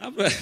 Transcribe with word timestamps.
Abra, 0.00 0.32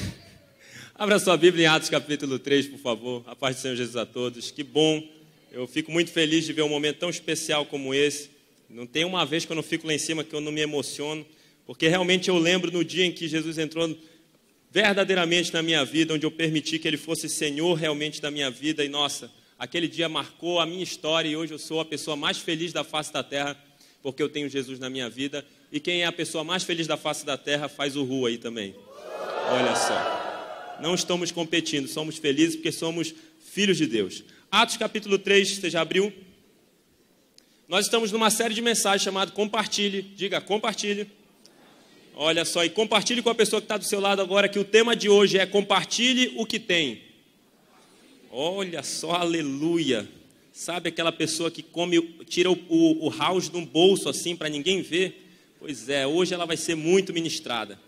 abra 0.94 1.18
sua 1.18 1.36
Bíblia 1.36 1.64
em 1.64 1.66
Atos 1.66 1.88
capítulo 1.88 2.38
3, 2.38 2.68
por 2.68 2.78
favor. 2.78 3.24
A 3.26 3.34
paz 3.34 3.56
do 3.56 3.62
Senhor 3.62 3.74
Jesus 3.74 3.96
a 3.96 4.06
todos. 4.06 4.52
Que 4.52 4.62
bom. 4.62 5.02
Eu 5.50 5.66
fico 5.66 5.90
muito 5.90 6.12
feliz 6.12 6.44
de 6.44 6.52
ver 6.52 6.62
um 6.62 6.68
momento 6.68 6.98
tão 6.98 7.10
especial 7.10 7.66
como 7.66 7.92
esse. 7.92 8.30
Não 8.70 8.86
tem 8.86 9.04
uma 9.04 9.26
vez 9.26 9.44
que 9.44 9.50
eu 9.50 9.56
não 9.56 9.62
fico 9.64 9.84
lá 9.84 9.92
em 9.92 9.98
cima 9.98 10.22
que 10.22 10.32
eu 10.32 10.40
não 10.40 10.52
me 10.52 10.60
emociono, 10.60 11.26
porque 11.66 11.88
realmente 11.88 12.28
eu 12.28 12.38
lembro 12.38 12.70
no 12.70 12.84
dia 12.84 13.04
em 13.04 13.10
que 13.10 13.26
Jesus 13.26 13.58
entrou 13.58 13.98
verdadeiramente 14.70 15.52
na 15.52 15.60
minha 15.60 15.84
vida, 15.84 16.14
onde 16.14 16.24
eu 16.24 16.30
permiti 16.30 16.78
que 16.78 16.86
Ele 16.86 16.96
fosse 16.96 17.28
Senhor 17.28 17.74
realmente 17.74 18.22
da 18.22 18.30
minha 18.30 18.52
vida. 18.52 18.84
E 18.84 18.88
nossa, 18.88 19.28
aquele 19.58 19.88
dia 19.88 20.08
marcou 20.08 20.60
a 20.60 20.66
minha 20.66 20.84
história 20.84 21.28
e 21.28 21.36
hoje 21.36 21.52
eu 21.52 21.58
sou 21.58 21.80
a 21.80 21.84
pessoa 21.84 22.16
mais 22.16 22.38
feliz 22.38 22.72
da 22.72 22.84
face 22.84 23.12
da 23.12 23.24
terra, 23.24 23.60
porque 24.04 24.22
eu 24.22 24.28
tenho 24.28 24.48
Jesus 24.48 24.78
na 24.78 24.88
minha 24.88 25.10
vida. 25.10 25.44
E 25.72 25.80
quem 25.80 26.02
é 26.02 26.06
a 26.06 26.12
pessoa 26.12 26.44
mais 26.44 26.62
feliz 26.62 26.86
da 26.86 26.96
face 26.96 27.26
da 27.26 27.36
terra 27.36 27.68
faz 27.68 27.96
o 27.96 28.04
rua 28.04 28.28
aí 28.28 28.38
também. 28.38 28.72
Olha 29.50 29.74
só. 29.74 30.78
Não 30.80 30.94
estamos 30.94 31.32
competindo, 31.32 31.88
somos 31.88 32.18
felizes 32.18 32.54
porque 32.54 32.70
somos 32.70 33.14
filhos 33.50 33.78
de 33.78 33.86
Deus. 33.86 34.22
Atos 34.50 34.76
capítulo 34.76 35.18
3, 35.18 35.56
você 35.56 35.70
já 35.70 35.80
abriu? 35.80 36.12
Nós 37.66 37.86
estamos 37.86 38.12
numa 38.12 38.30
série 38.30 38.54
de 38.54 38.60
mensagens 38.60 39.02
chamada 39.02 39.30
Compartilhe. 39.30 40.02
Diga, 40.02 40.40
compartilhe. 40.40 41.10
Olha 42.14 42.44
só, 42.44 42.64
e 42.64 42.68
compartilhe 42.68 43.22
com 43.22 43.30
a 43.30 43.34
pessoa 43.34 43.60
que 43.60 43.64
está 43.64 43.76
do 43.76 43.84
seu 43.84 44.00
lado 44.00 44.20
agora 44.20 44.48
que 44.48 44.58
o 44.58 44.64
tema 44.64 44.94
de 44.94 45.08
hoje 45.08 45.38
é 45.38 45.46
compartilhe 45.46 46.34
o 46.36 46.44
que 46.44 46.58
tem. 46.58 47.02
Olha 48.30 48.82
só, 48.82 49.12
aleluia. 49.12 50.08
Sabe 50.52 50.88
aquela 50.88 51.12
pessoa 51.12 51.50
que 51.50 51.62
come, 51.62 52.00
tira 52.26 52.50
o, 52.50 52.58
o, 52.68 53.06
o 53.06 53.16
house 53.16 53.48
de 53.48 53.56
um 53.56 53.64
bolso 53.64 54.08
assim 54.08 54.36
para 54.36 54.48
ninguém 54.48 54.82
ver? 54.82 55.24
Pois 55.58 55.88
é, 55.88 56.06
hoje 56.06 56.34
ela 56.34 56.44
vai 56.44 56.56
ser 56.56 56.74
muito 56.74 57.12
ministrada. 57.12 57.78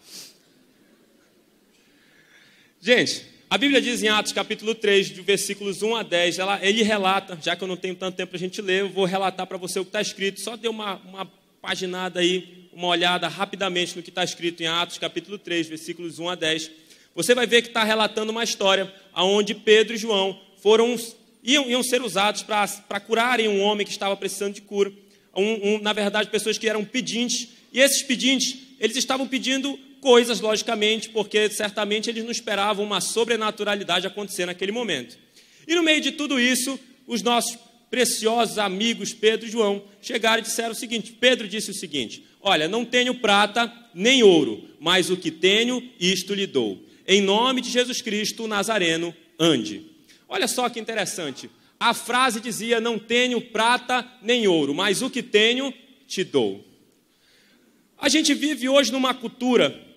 Gente, 2.83 3.27
a 3.51 3.59
Bíblia 3.59 3.79
diz 3.79 4.03
em 4.03 4.09
Atos 4.09 4.33
capítulo 4.33 4.75
3, 4.75 5.11
de 5.11 5.21
versículos 5.21 5.83
1 5.83 5.97
a 5.97 6.03
10, 6.03 6.39
ela, 6.39 6.59
ele 6.65 6.83
relata, 6.83 7.39
já 7.43 7.55
que 7.55 7.63
eu 7.63 7.69
não 7.69 7.77
tenho 7.77 7.95
tanto 7.95 8.17
tempo 8.17 8.31
para 8.31 8.39
a 8.39 8.41
gente 8.41 8.63
ler, 8.63 8.81
eu 8.81 8.89
vou 8.89 9.05
relatar 9.05 9.47
para 9.47 9.59
você 9.59 9.79
o 9.79 9.85
que 9.85 9.91
está 9.91 10.01
escrito. 10.01 10.41
Só 10.41 10.57
dê 10.57 10.67
uma, 10.67 10.95
uma 11.05 11.31
paginada 11.61 12.21
aí, 12.21 12.71
uma 12.73 12.89
olhada 12.89 13.29
rapidamente 13.29 13.95
no 13.95 14.03
que 14.03 14.09
está 14.09 14.25
escrito 14.25 14.63
em 14.63 14.67
Atos 14.67 14.97
capítulo 14.97 15.37
3, 15.37 15.69
versículos 15.69 16.19
1 16.19 16.31
a 16.31 16.35
10. 16.35 16.71
Você 17.15 17.35
vai 17.35 17.47
ver 17.47 17.61
que 17.61 17.69
está 17.69 17.85
relatando 17.85 18.33
uma 18.33 18.43
história 18.43 18.91
onde 19.15 19.55
Pedro 19.55 19.95
e 19.95 19.99
João 19.99 20.41
foram, 20.63 20.97
iam, 21.45 21.69
iam 21.69 21.83
ser 21.83 22.01
usados 22.01 22.43
para 22.43 22.99
curarem 23.01 23.47
um 23.47 23.61
homem 23.61 23.85
que 23.85 23.93
estava 23.93 24.17
precisando 24.17 24.55
de 24.55 24.63
cura. 24.63 24.91
Um, 25.37 25.75
um, 25.75 25.83
na 25.83 25.93
verdade, 25.93 26.31
pessoas 26.31 26.57
que 26.57 26.67
eram 26.67 26.83
pedintes. 26.83 27.47
E 27.75 27.79
esses 27.79 28.03
pedintes, 28.03 28.57
eles 28.81 28.97
estavam 28.97 29.29
pedindo 29.29 29.79
coisas, 30.01 30.41
logicamente, 30.41 31.11
porque 31.11 31.51
certamente 31.51 32.09
eles 32.09 32.25
não 32.25 32.31
esperavam 32.31 32.85
uma 32.85 33.01
sobrenaturalidade 33.01 34.07
acontecer 34.07 34.47
naquele 34.47 34.73
momento. 34.73 35.19
E 35.67 35.75
no 35.75 35.83
meio 35.83 36.01
de 36.01 36.13
tudo 36.13 36.41
isso, 36.41 36.79
os 37.07 37.23
nossos 37.23 37.59
preciosos 37.91 38.57
amigos 38.59 39.13
Pedro 39.13 39.47
e 39.47 39.51
João 39.51 39.83
chegaram 40.01 40.39
e 40.41 40.45
disseram 40.45 40.73
o 40.73 40.75
seguinte: 40.75 41.13
Pedro 41.13 41.49
disse 41.49 41.71
o 41.71 41.75
seguinte: 41.75 42.25
Olha, 42.41 42.69
não 42.69 42.85
tenho 42.85 43.15
prata 43.15 43.73
nem 43.95 44.23
ouro, 44.23 44.69
mas 44.79 45.11
o 45.11 45.17
que 45.17 45.31
tenho, 45.31 45.83
isto 45.99 46.35
lhe 46.35 46.47
dou. 46.47 46.83
Em 47.07 47.21
nome 47.21 47.61
de 47.61 47.71
Jesus 47.71 48.01
Cristo, 48.01 48.47
Nazareno, 48.47 49.15
ande. 49.39 49.83
Olha 50.29 50.47
só 50.47 50.69
que 50.69 50.79
interessante. 50.79 51.51
A 51.79 51.93
frase 51.93 52.41
dizia: 52.41 52.81
Não 52.81 52.99
tenho 52.99 53.41
prata 53.41 54.09
nem 54.23 54.47
ouro, 54.47 54.73
mas 54.73 55.03
o 55.03 55.11
que 55.11 55.23
tenho, 55.23 55.75
te 56.07 56.25
dou. 56.25 56.65
A 57.99 58.09
gente 58.09 58.33
vive 58.33 58.69
hoje 58.69 58.91
numa 58.91 59.13
cultura 59.13 59.90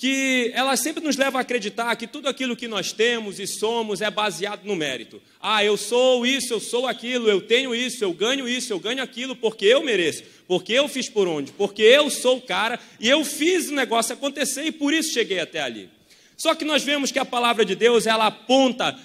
que 0.00 0.50
ela 0.54 0.78
sempre 0.78 1.04
nos 1.04 1.18
leva 1.18 1.36
a 1.36 1.42
acreditar 1.42 1.94
que 1.94 2.06
tudo 2.06 2.26
aquilo 2.26 2.56
que 2.56 2.66
nós 2.66 2.90
temos 2.90 3.38
e 3.38 3.46
somos 3.46 4.00
é 4.00 4.10
baseado 4.10 4.64
no 4.64 4.74
mérito. 4.74 5.20
Ah, 5.38 5.62
eu 5.62 5.76
sou 5.76 6.24
isso, 6.24 6.54
eu 6.54 6.58
sou 6.58 6.86
aquilo, 6.86 7.28
eu 7.28 7.42
tenho 7.42 7.74
isso, 7.74 8.02
eu 8.02 8.10
ganho 8.10 8.48
isso, 8.48 8.72
eu 8.72 8.80
ganho 8.80 9.02
aquilo 9.02 9.36
porque 9.36 9.66
eu 9.66 9.84
mereço, 9.84 10.22
porque 10.48 10.72
eu 10.72 10.88
fiz 10.88 11.10
por 11.10 11.28
onde, 11.28 11.52
porque 11.52 11.82
eu 11.82 12.08
sou 12.08 12.38
o 12.38 12.40
cara 12.40 12.80
e 12.98 13.10
eu 13.10 13.22
fiz 13.26 13.68
o 13.68 13.74
negócio 13.74 14.14
acontecer 14.14 14.64
e 14.64 14.72
por 14.72 14.94
isso 14.94 15.12
cheguei 15.12 15.38
até 15.38 15.60
ali. 15.60 15.90
Só 16.34 16.54
que 16.54 16.64
nós 16.64 16.82
vemos 16.82 17.12
que 17.12 17.18
a 17.18 17.24
palavra 17.26 17.62
de 17.62 17.74
Deus, 17.74 18.06
ela 18.06 18.28
aponta 18.28 18.98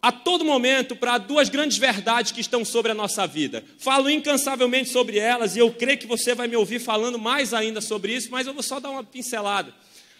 a 0.00 0.12
todo 0.12 0.44
momento 0.44 0.94
para 0.94 1.18
duas 1.18 1.48
grandes 1.48 1.76
verdades 1.76 2.30
que 2.30 2.40
estão 2.40 2.64
sobre 2.64 2.92
a 2.92 2.94
nossa 2.94 3.26
vida. 3.26 3.64
Falo 3.78 4.08
incansavelmente 4.08 4.90
sobre 4.90 5.18
elas 5.18 5.56
e 5.56 5.58
eu 5.58 5.72
creio 5.72 5.98
que 5.98 6.06
você 6.06 6.36
vai 6.36 6.46
me 6.46 6.54
ouvir 6.54 6.78
falando 6.78 7.18
mais 7.18 7.52
ainda 7.52 7.80
sobre 7.80 8.14
isso, 8.14 8.28
mas 8.30 8.46
eu 8.46 8.54
vou 8.54 8.62
só 8.62 8.78
dar 8.78 8.90
uma 8.90 9.02
pincelada. 9.02 9.74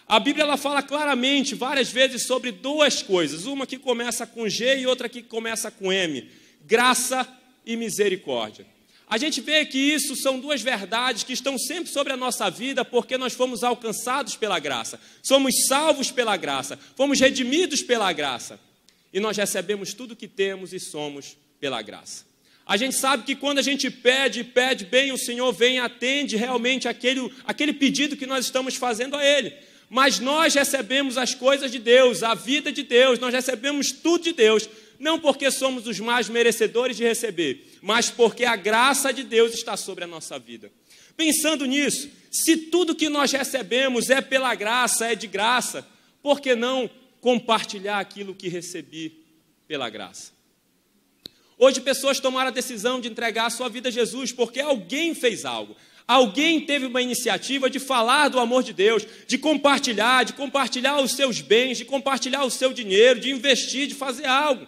A 0.07 0.19
Bíblia 0.19 0.43
ela 0.43 0.55
fala 0.55 0.83
claramente 0.83 1.55
várias 1.55 1.89
vezes 1.91 2.27
sobre 2.27 2.51
duas 2.51 3.01
coisas, 3.01 3.45
uma 3.45 3.65
que 3.65 3.77
começa 3.77 4.25
com 4.27 4.47
G 4.47 4.79
e 4.79 4.87
outra 4.87 5.09
que 5.09 5.23
começa 5.23 5.71
com 5.71 5.91
M: 5.91 6.29
graça 6.63 7.27
e 7.65 7.75
misericórdia. 7.75 8.67
A 9.07 9.17
gente 9.17 9.41
vê 9.41 9.65
que 9.65 9.77
isso 9.77 10.15
são 10.15 10.39
duas 10.39 10.61
verdades 10.61 11.23
que 11.23 11.33
estão 11.33 11.57
sempre 11.57 11.91
sobre 11.91 12.13
a 12.13 12.17
nossa 12.17 12.49
vida, 12.49 12.85
porque 12.85 13.17
nós 13.17 13.33
fomos 13.33 13.63
alcançados 13.63 14.35
pela 14.35 14.59
graça, 14.59 14.99
somos 15.23 15.65
salvos 15.67 16.11
pela 16.11 16.37
graça, 16.37 16.77
fomos 16.95 17.19
redimidos 17.19 17.81
pela 17.81 18.11
graça, 18.13 18.59
e 19.11 19.19
nós 19.19 19.37
recebemos 19.37 19.93
tudo 19.93 20.15
que 20.15 20.27
temos 20.27 20.71
e 20.71 20.79
somos 20.79 21.35
pela 21.59 21.81
graça. 21.81 22.25
A 22.65 22.77
gente 22.77 22.95
sabe 22.95 23.23
que 23.23 23.35
quando 23.35 23.59
a 23.59 23.61
gente 23.61 23.91
pede, 23.91 24.43
pede 24.43 24.85
bem, 24.85 25.11
o 25.11 25.17
Senhor 25.19 25.51
vem 25.51 25.75
e 25.75 25.79
atende 25.79 26.35
realmente 26.35 26.87
aquele, 26.87 27.31
aquele 27.45 27.73
pedido 27.73 28.17
que 28.17 28.25
nós 28.25 28.45
estamos 28.45 28.75
fazendo 28.75 29.15
a 29.15 29.23
Ele 29.23 29.53
mas 29.89 30.19
nós 30.19 30.53
recebemos 30.53 31.17
as 31.17 31.33
coisas 31.33 31.71
de 31.71 31.79
Deus, 31.79 32.23
a 32.23 32.33
vida 32.33 32.71
de 32.71 32.83
Deus, 32.83 33.19
nós 33.19 33.33
recebemos 33.33 33.91
tudo 33.91 34.23
de 34.23 34.33
Deus, 34.33 34.67
não 34.99 35.19
porque 35.19 35.51
somos 35.51 35.87
os 35.87 35.99
mais 35.99 36.29
merecedores 36.29 36.97
de 36.97 37.03
receber, 37.03 37.77
mas 37.81 38.09
porque 38.09 38.45
a 38.45 38.55
graça 38.55 39.11
de 39.13 39.23
Deus 39.23 39.53
está 39.53 39.77
sobre 39.77 40.03
a 40.03 40.07
nossa 40.07 40.39
vida. 40.39 40.71
Pensando 41.15 41.65
nisso, 41.65 42.09
se 42.31 42.57
tudo 42.57 42.95
que 42.95 43.07
nós 43.07 43.31
recebemos 43.31 44.09
é 44.09 44.21
pela 44.21 44.53
graça, 44.55 45.07
é 45.07 45.15
de 45.15 45.27
graça, 45.27 45.87
por 46.21 46.41
que 46.41 46.55
não 46.55 46.89
compartilhar 47.21 47.99
aquilo 47.99 48.35
que 48.35 48.49
recebi 48.49 49.23
pela 49.67 49.89
graça? 49.89 50.33
Hoje 51.57 51.79
pessoas 51.79 52.19
tomaram 52.19 52.49
a 52.49 52.53
decisão 52.53 52.99
de 52.99 53.07
entregar 53.07 53.45
a 53.45 53.49
sua 53.49 53.69
vida 53.69 53.87
a 53.87 53.91
Jesus 53.91 54.33
porque 54.33 54.59
alguém 54.59 55.15
fez 55.15 55.45
algo. 55.45 55.75
Alguém 56.07 56.61
teve 56.61 56.85
uma 56.85 57.01
iniciativa 57.01 57.69
de 57.69 57.79
falar 57.79 58.29
do 58.29 58.39
amor 58.39 58.63
de 58.63 58.73
Deus, 58.73 59.05
de 59.27 59.37
compartilhar, 59.37 60.23
de 60.23 60.33
compartilhar 60.33 61.01
os 61.01 61.13
seus 61.13 61.41
bens, 61.41 61.79
de 61.79 61.85
compartilhar 61.85 62.43
o 62.43 62.51
seu 62.51 62.71
dinheiro, 62.71 63.19
de 63.19 63.31
investir, 63.31 63.87
de 63.87 63.95
fazer 63.95 64.25
algo. 64.25 64.67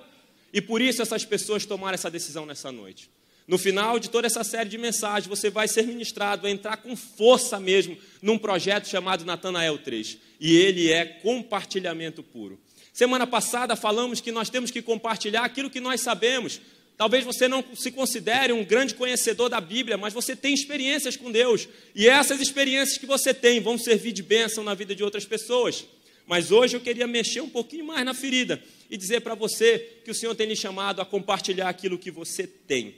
E 0.52 0.62
por 0.62 0.82
isso 0.82 1.02
essas 1.02 1.24
pessoas 1.24 1.66
tomaram 1.66 1.94
essa 1.94 2.10
decisão 2.10 2.46
nessa 2.46 2.72
noite. 2.72 3.10
No 3.48 3.58
final 3.58 3.98
de 3.98 4.10
toda 4.10 4.28
essa 4.28 4.44
série 4.44 4.70
de 4.70 4.78
mensagens, 4.78 5.28
você 5.28 5.50
vai 5.50 5.68
ser 5.68 5.84
ministrado, 5.84 6.42
vai 6.42 6.52
entrar 6.52 6.78
com 6.78 6.98
força 6.98 7.60
mesmo 7.60 7.98
num 8.22 8.38
projeto 8.38 8.90
chamado 8.90 9.24
Natanael 9.24 9.78
3. 9.78 10.18
E 10.40 10.58
ele 10.58 10.92
é 10.92 11.06
compartilhamento 11.06 12.22
puro. 12.22 12.60
Semana 12.92 13.28
passada 13.28 13.76
falamos 13.76 14.20
que 14.20 14.32
nós 14.32 14.50
temos 14.50 14.72
que 14.72 14.82
compartilhar 14.82 15.46
aquilo 15.46 15.70
que 15.70 15.80
nós 15.80 16.02
sabemos, 16.02 16.60
Talvez 16.98 17.24
você 17.24 17.48
não 17.48 17.64
se 17.76 17.92
considere 17.92 18.52
um 18.52 18.66
grande 18.66 18.96
conhecedor 18.96 19.50
da 19.50 19.62
Bíblia, 19.62 19.98
mas 19.98 20.14
você 20.14 20.36
tem 20.36 20.52
experiências 20.52 21.16
com 21.16 21.32
Deus. 21.32 21.70
E 21.94 22.08
essas 22.08 22.42
experiências 22.42 22.98
que 22.98 23.06
você 23.06 23.36
tem 23.36 23.60
vão 23.60 23.78
servir 23.78 24.12
de 24.12 24.24
bênção 24.24 24.64
na 24.64 24.74
vida 24.74 24.96
de 24.96 25.04
outras 25.04 25.24
pessoas. 25.24 25.86
Mas 26.26 26.52
hoje 26.52 26.76
eu 26.76 26.82
queria 26.82 27.06
mexer 27.06 27.40
um 27.42 27.50
pouquinho 27.50 27.86
mais 27.86 28.04
na 28.04 28.16
ferida 28.16 28.62
e 28.90 28.98
dizer 28.98 29.22
para 29.22 29.36
você 29.36 30.00
que 30.04 30.10
o 30.10 30.14
Senhor 30.16 30.34
tem 30.34 30.48
lhe 30.48 30.56
chamado 30.56 31.00
a 31.00 31.06
compartilhar 31.06 31.70
aquilo 31.70 32.00
que 32.00 32.10
você 32.10 32.48
tem. 32.48 32.96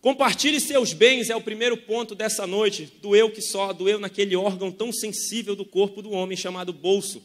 Compartilhe 0.00 0.58
seus 0.60 0.92
bens 0.92 1.30
é 1.30 1.36
o 1.36 1.40
primeiro 1.40 1.76
ponto 1.76 2.14
dessa 2.14 2.46
noite, 2.46 2.90
do 3.00 3.14
eu 3.14 3.30
que 3.30 3.40
só, 3.40 3.72
do 3.72 3.88
eu 3.88 4.00
naquele 4.00 4.34
órgão 4.34 4.72
tão 4.72 4.92
sensível 4.92 5.54
do 5.54 5.64
corpo 5.64 6.02
do 6.02 6.10
homem 6.10 6.36
chamado 6.36 6.72
bolso. 6.72 7.22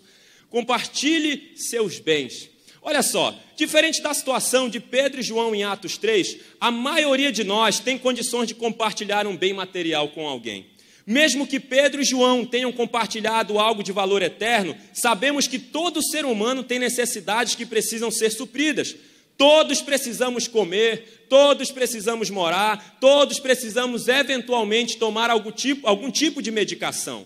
Compartilhe 0.49 1.53
seus 1.55 1.99
bens. 1.99 2.49
Olha 2.87 3.01
só, 3.01 3.35
diferente 3.55 3.99
da 3.99 4.13
situação 4.13 4.69
de 4.69 4.79
Pedro 4.79 5.19
e 5.19 5.23
João 5.23 5.55
em 5.55 5.63
Atos 5.63 5.97
3, 5.97 6.37
a 6.61 6.69
maioria 6.69 7.31
de 7.31 7.43
nós 7.43 7.79
tem 7.79 7.97
condições 7.97 8.47
de 8.47 8.53
compartilhar 8.53 9.25
um 9.25 9.35
bem 9.35 9.53
material 9.53 10.09
com 10.09 10.27
alguém. 10.27 10.67
Mesmo 11.03 11.47
que 11.47 11.59
Pedro 11.59 12.03
e 12.03 12.05
João 12.05 12.45
tenham 12.45 12.71
compartilhado 12.71 13.57
algo 13.57 13.81
de 13.81 13.91
valor 13.91 14.21
eterno, 14.21 14.77
sabemos 14.93 15.47
que 15.47 15.57
todo 15.57 15.99
ser 16.03 16.25
humano 16.25 16.61
tem 16.61 16.77
necessidades 16.77 17.55
que 17.55 17.65
precisam 17.65 18.11
ser 18.11 18.29
supridas. 18.29 18.95
Todos 19.35 19.81
precisamos 19.81 20.47
comer, 20.47 21.25
todos 21.27 21.71
precisamos 21.71 22.29
morar, 22.29 22.99
todos 23.01 23.39
precisamos 23.39 24.07
eventualmente 24.07 24.99
tomar 24.99 25.31
algum 25.31 25.51
tipo, 25.51 25.87
algum 25.87 26.11
tipo 26.11 26.39
de 26.39 26.51
medicação. 26.51 27.25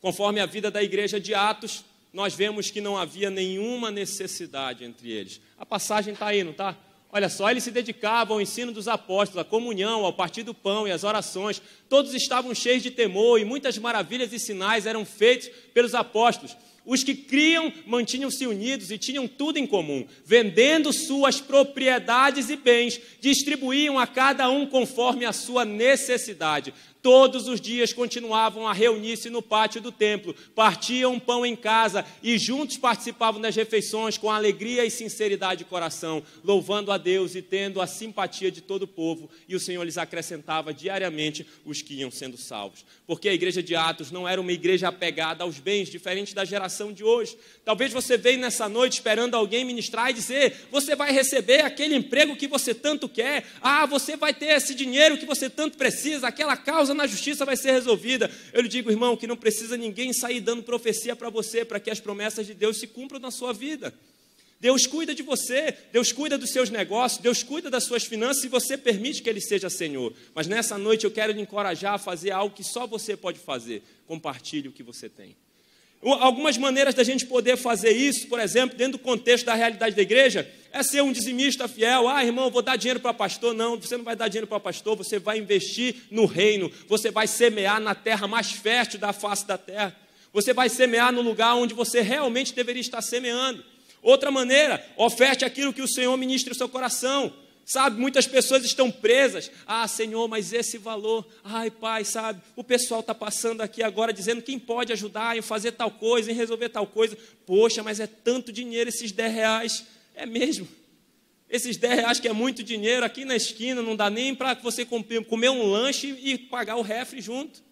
Conforme 0.00 0.38
a 0.38 0.46
vida 0.46 0.70
da 0.70 0.84
igreja 0.84 1.18
de 1.18 1.34
Atos, 1.34 1.84
nós 2.18 2.34
vemos 2.34 2.68
que 2.68 2.80
não 2.80 2.98
havia 2.98 3.30
nenhuma 3.30 3.92
necessidade 3.92 4.84
entre 4.84 5.08
eles. 5.08 5.40
A 5.56 5.64
passagem 5.64 6.14
está 6.14 6.26
aí, 6.26 6.42
não 6.42 6.50
está? 6.50 6.76
Olha 7.12 7.28
só, 7.28 7.48
eles 7.48 7.62
se 7.62 7.70
dedicavam 7.70 8.34
ao 8.34 8.40
ensino 8.40 8.72
dos 8.72 8.88
apóstolos, 8.88 9.46
à 9.46 9.48
comunhão, 9.48 10.04
ao 10.04 10.12
partir 10.12 10.42
do 10.42 10.52
pão 10.52 10.88
e 10.88 10.90
às 10.90 11.04
orações. 11.04 11.62
Todos 11.88 12.12
estavam 12.14 12.52
cheios 12.52 12.82
de 12.82 12.90
temor 12.90 13.38
e 13.38 13.44
muitas 13.44 13.78
maravilhas 13.78 14.32
e 14.32 14.38
sinais 14.40 14.84
eram 14.84 15.04
feitos 15.04 15.48
pelos 15.72 15.94
apóstolos. 15.94 16.56
Os 16.84 17.04
que 17.04 17.14
criam 17.14 17.72
mantinham-se 17.86 18.48
unidos 18.48 18.90
e 18.90 18.98
tinham 18.98 19.28
tudo 19.28 19.58
em 19.58 19.66
comum, 19.66 20.04
vendendo 20.24 20.92
suas 20.92 21.40
propriedades 21.40 22.50
e 22.50 22.56
bens, 22.56 23.00
distribuíam 23.20 23.96
a 23.96 24.08
cada 24.08 24.50
um 24.50 24.66
conforme 24.66 25.24
a 25.24 25.32
sua 25.32 25.64
necessidade. 25.64 26.74
Todos 27.08 27.48
os 27.48 27.58
dias 27.58 27.90
continuavam 27.90 28.68
a 28.68 28.72
reunir-se 28.74 29.30
no 29.30 29.40
pátio 29.40 29.80
do 29.80 29.90
templo, 29.90 30.34
partiam 30.54 31.18
pão 31.18 31.46
em 31.46 31.56
casa 31.56 32.04
e 32.22 32.36
juntos 32.36 32.76
participavam 32.76 33.40
das 33.40 33.56
refeições 33.56 34.18
com 34.18 34.30
alegria 34.30 34.84
e 34.84 34.90
sinceridade 34.90 35.60
de 35.60 35.64
coração, 35.64 36.22
louvando 36.44 36.92
a 36.92 36.98
Deus 36.98 37.34
e 37.34 37.40
tendo 37.40 37.80
a 37.80 37.86
simpatia 37.86 38.50
de 38.50 38.60
todo 38.60 38.82
o 38.82 38.86
povo. 38.86 39.30
E 39.48 39.56
o 39.56 39.60
Senhor 39.60 39.82
lhes 39.84 39.96
acrescentava 39.96 40.74
diariamente 40.74 41.46
os 41.64 41.80
que 41.80 41.94
iam 41.94 42.10
sendo 42.10 42.36
salvos. 42.36 42.84
Porque 43.06 43.30
a 43.30 43.32
igreja 43.32 43.62
de 43.62 43.74
Atos 43.74 44.10
não 44.10 44.28
era 44.28 44.38
uma 44.38 44.52
igreja 44.52 44.88
apegada 44.88 45.44
aos 45.44 45.58
bens, 45.58 45.88
diferente 45.88 46.34
da 46.34 46.44
geração 46.44 46.92
de 46.92 47.02
hoje. 47.02 47.38
Talvez 47.64 47.90
você 47.90 48.18
veio 48.18 48.38
nessa 48.38 48.68
noite 48.68 48.94
esperando 48.94 49.34
alguém 49.34 49.64
ministrar 49.64 50.10
e 50.10 50.12
dizer: 50.12 50.68
você 50.70 50.94
vai 50.94 51.10
receber 51.10 51.62
aquele 51.62 51.94
emprego 51.94 52.36
que 52.36 52.46
você 52.46 52.74
tanto 52.74 53.08
quer, 53.08 53.46
ah, 53.62 53.86
você 53.86 54.14
vai 54.14 54.34
ter 54.34 54.48
esse 54.48 54.74
dinheiro 54.74 55.16
que 55.16 55.24
você 55.24 55.48
tanto 55.48 55.78
precisa, 55.78 56.28
aquela 56.28 56.54
causa 56.54 56.97
na 56.98 57.06
justiça 57.06 57.46
vai 57.46 57.56
ser 57.56 57.72
resolvida. 57.72 58.30
Eu 58.52 58.60
lhe 58.60 58.68
digo, 58.68 58.90
irmão, 58.90 59.16
que 59.16 59.26
não 59.26 59.36
precisa 59.36 59.76
ninguém 59.76 60.12
sair 60.12 60.40
dando 60.40 60.62
profecia 60.62 61.16
para 61.16 61.30
você, 61.30 61.64
para 61.64 61.80
que 61.80 61.90
as 61.90 61.98
promessas 61.98 62.46
de 62.46 62.52
Deus 62.52 62.78
se 62.78 62.86
cumpram 62.86 63.18
na 63.18 63.30
sua 63.30 63.54
vida. 63.54 63.94
Deus 64.60 64.86
cuida 64.86 65.14
de 65.14 65.22
você, 65.22 65.72
Deus 65.92 66.10
cuida 66.10 66.36
dos 66.36 66.50
seus 66.50 66.68
negócios, 66.68 67.22
Deus 67.22 67.44
cuida 67.44 67.70
das 67.70 67.84
suas 67.84 68.04
finanças 68.04 68.42
e 68.42 68.48
você 68.48 68.76
permite 68.76 69.22
que 69.22 69.30
Ele 69.30 69.40
seja 69.40 69.70
Senhor. 69.70 70.12
Mas 70.34 70.48
nessa 70.48 70.76
noite 70.76 71.04
eu 71.04 71.10
quero 71.10 71.32
lhe 71.32 71.40
encorajar 71.40 71.94
a 71.94 71.98
fazer 71.98 72.32
algo 72.32 72.54
que 72.54 72.64
só 72.64 72.86
você 72.86 73.16
pode 73.16 73.38
fazer. 73.38 73.82
Compartilhe 74.06 74.68
o 74.68 74.72
que 74.72 74.82
você 74.82 75.08
tem. 75.08 75.36
Algumas 76.02 76.56
maneiras 76.56 76.94
da 76.94 77.02
gente 77.02 77.26
poder 77.26 77.56
fazer 77.56 77.90
isso, 77.90 78.28
por 78.28 78.38
exemplo, 78.38 78.76
dentro 78.76 78.92
do 78.92 78.98
contexto 78.98 79.46
da 79.46 79.54
realidade 79.54 79.96
da 79.96 80.02
igreja, 80.02 80.48
é 80.72 80.82
ser 80.82 81.02
um 81.02 81.12
dizimista 81.12 81.66
fiel. 81.66 82.08
Ah, 82.08 82.24
irmão, 82.24 82.50
vou 82.50 82.62
dar 82.62 82.76
dinheiro 82.76 83.00
para 83.00 83.12
pastor. 83.12 83.52
Não, 83.52 83.76
você 83.76 83.96
não 83.96 84.04
vai 84.04 84.14
dar 84.14 84.28
dinheiro 84.28 84.46
para 84.46 84.60
pastor, 84.60 84.96
você 84.96 85.18
vai 85.18 85.38
investir 85.38 85.96
no 86.10 86.24
reino, 86.24 86.70
você 86.86 87.10
vai 87.10 87.26
semear 87.26 87.80
na 87.80 87.94
terra 87.94 88.28
mais 88.28 88.52
fértil 88.52 89.00
da 89.00 89.12
face 89.12 89.46
da 89.46 89.58
terra. 89.58 89.96
Você 90.32 90.52
vai 90.52 90.68
semear 90.68 91.12
no 91.12 91.20
lugar 91.20 91.54
onde 91.56 91.74
você 91.74 92.00
realmente 92.00 92.54
deveria 92.54 92.80
estar 92.80 93.02
semeando. 93.02 93.64
Outra 94.00 94.30
maneira, 94.30 94.84
oferte 94.96 95.44
aquilo 95.44 95.72
que 95.72 95.82
o 95.82 95.88
Senhor 95.88 96.16
ministra 96.16 96.50
no 96.50 96.56
seu 96.56 96.68
coração. 96.68 97.32
Sabe, 97.68 98.00
muitas 98.00 98.26
pessoas 98.26 98.64
estão 98.64 98.90
presas. 98.90 99.50
Ah, 99.66 99.86
Senhor, 99.86 100.26
mas 100.26 100.54
esse 100.54 100.78
valor. 100.78 101.28
Ai, 101.44 101.70
Pai, 101.70 102.02
sabe, 102.02 102.40
o 102.56 102.64
pessoal 102.64 103.00
está 103.00 103.14
passando 103.14 103.60
aqui 103.60 103.82
agora 103.82 104.10
dizendo 104.10 104.40
quem 104.40 104.58
pode 104.58 104.90
ajudar 104.90 105.36
em 105.36 105.42
fazer 105.42 105.72
tal 105.72 105.90
coisa, 105.90 106.32
em 106.32 106.34
resolver 106.34 106.70
tal 106.70 106.86
coisa. 106.86 107.14
Poxa, 107.44 107.82
mas 107.82 108.00
é 108.00 108.06
tanto 108.06 108.50
dinheiro 108.50 108.88
esses 108.88 109.12
10 109.12 109.34
reais. 109.34 109.86
É 110.14 110.24
mesmo. 110.24 110.66
Esses 111.46 111.76
10 111.76 111.94
reais 111.96 112.18
que 112.18 112.26
é 112.26 112.32
muito 112.32 112.62
dinheiro 112.62 113.04
aqui 113.04 113.26
na 113.26 113.36
esquina, 113.36 113.82
não 113.82 113.94
dá 113.94 114.08
nem 114.08 114.34
para 114.34 114.54
você 114.54 114.86
comer 114.86 115.50
um 115.50 115.70
lanche 115.70 116.18
e 116.22 116.38
pagar 116.38 116.76
o 116.76 116.82
refri 116.82 117.20
junto. 117.20 117.62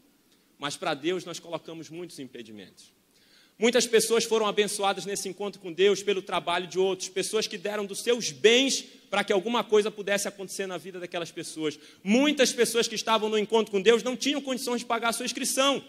Mas 0.58 0.76
para 0.76 0.92
Deus 0.92 1.24
nós 1.24 1.40
colocamos 1.40 1.88
muitos 1.88 2.18
impedimentos. 2.18 2.92
Muitas 3.58 3.86
pessoas 3.86 4.24
foram 4.24 4.46
abençoadas 4.46 5.06
nesse 5.06 5.30
encontro 5.30 5.60
com 5.60 5.72
Deus 5.72 6.02
pelo 6.02 6.20
trabalho 6.20 6.66
de 6.66 6.78
outros, 6.78 7.08
pessoas 7.08 7.46
que 7.46 7.56
deram 7.56 7.86
dos 7.86 8.00
seus 8.00 8.30
bens 8.30 8.84
para 9.08 9.24
que 9.24 9.32
alguma 9.32 9.64
coisa 9.64 9.90
pudesse 9.90 10.28
acontecer 10.28 10.66
na 10.66 10.76
vida 10.76 11.00
daquelas 11.00 11.30
pessoas. 11.30 11.78
Muitas 12.04 12.52
pessoas 12.52 12.86
que 12.86 12.94
estavam 12.94 13.30
no 13.30 13.38
encontro 13.38 13.72
com 13.72 13.80
Deus 13.80 14.02
não 14.02 14.14
tinham 14.14 14.42
condições 14.42 14.80
de 14.80 14.84
pagar 14.84 15.08
a 15.08 15.12
sua 15.12 15.24
inscrição. 15.24 15.82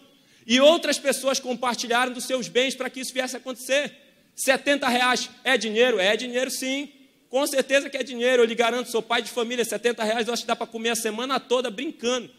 E 0.46 0.58
outras 0.60 0.98
pessoas 0.98 1.38
compartilharam 1.38 2.10
dos 2.10 2.24
seus 2.24 2.48
bens 2.48 2.74
para 2.74 2.88
que 2.88 3.00
isso 3.00 3.12
viesse 3.12 3.36
a 3.36 3.38
acontecer. 3.38 3.92
70 4.34 4.88
reais 4.88 5.28
é 5.44 5.58
dinheiro? 5.58 5.98
É 5.98 6.16
dinheiro 6.16 6.50
sim. 6.50 6.90
Com 7.28 7.46
certeza 7.46 7.90
que 7.90 7.98
é 7.98 8.02
dinheiro, 8.02 8.42
eu 8.42 8.46
lhe 8.46 8.54
garanto, 8.54 8.90
sou 8.90 9.02
pai 9.02 9.20
de 9.20 9.28
família, 9.28 9.62
70 9.62 10.02
reais 10.02 10.26
eu 10.26 10.32
acho 10.32 10.44
que 10.44 10.48
dá 10.48 10.56
para 10.56 10.66
comer 10.66 10.90
a 10.90 10.96
semana 10.96 11.38
toda 11.38 11.70
brincando. 11.70 12.30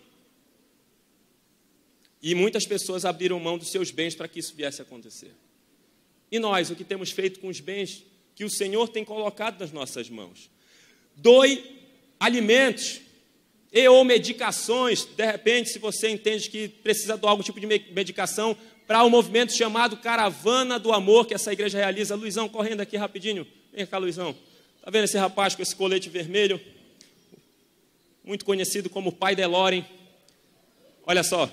E 2.21 2.36
muitas 2.36 2.66
pessoas 2.66 3.06
abriram 3.06 3.39
mão 3.39 3.57
dos 3.57 3.71
seus 3.71 3.92
bens 3.92 4.16
para 4.16 4.27
que 4.27 4.39
isso 4.39 4.54
viesse 4.56 4.81
a 4.81 4.83
acontecer. 4.83 5.31
E 6.31 6.38
nós, 6.38 6.69
o 6.69 6.75
que 6.75 6.83
temos 6.83 7.12
feito 7.12 7.39
com 7.39 7.48
os 7.48 7.60
bens 7.60 8.04
que 8.36 8.44
o 8.44 8.50
Senhor 8.50 8.89
tem 8.89 9.04
colocado 9.04 9.60
nas 9.60 9.71
nossas 9.71 10.10
mãos? 10.10 10.50
Doe 11.16 11.63
alimentos 12.19 13.01
e 13.71 13.88
ou 13.88 14.04
medicações, 14.04 15.06
de 15.06 15.25
repente, 15.25 15.69
se 15.69 15.80
você 15.80 16.10
entende 16.10 16.50
que 16.50 16.68
precisa 16.68 17.18
de 17.18 17.25
algum 17.25 17.44
tipo 17.44 17.60
de 17.60 17.68
medicação, 17.68 18.57
para 18.88 19.04
o 19.04 19.07
um 19.07 19.10
movimento 19.12 19.56
chamado 19.56 19.98
Caravana 19.98 20.80
do 20.80 20.92
Amor, 20.92 21.27
que 21.27 21.36
essa 21.36 21.54
igreja 21.54 21.77
realiza. 21.77 22.16
Luizão, 22.16 22.50
correndo 22.50 22.81
aqui 22.81 22.98
rapidinho. 22.98 23.45
Vem 23.71 23.86
cá, 23.86 24.00
Luizão. 24.00 24.36
Está 24.77 24.89
vendo 24.89 25.04
esse 25.04 25.16
rapaz 25.16 25.54
com 25.54 25.62
esse 25.62 25.75
colete 25.75 26.10
vermelho? 26.10 26.60
Muito 28.24 28.44
conhecido 28.44 28.89
como 28.89 29.12
Pai 29.12 29.36
Deloren. 29.36 29.86
Olha 31.06 31.21
só, 31.24 31.51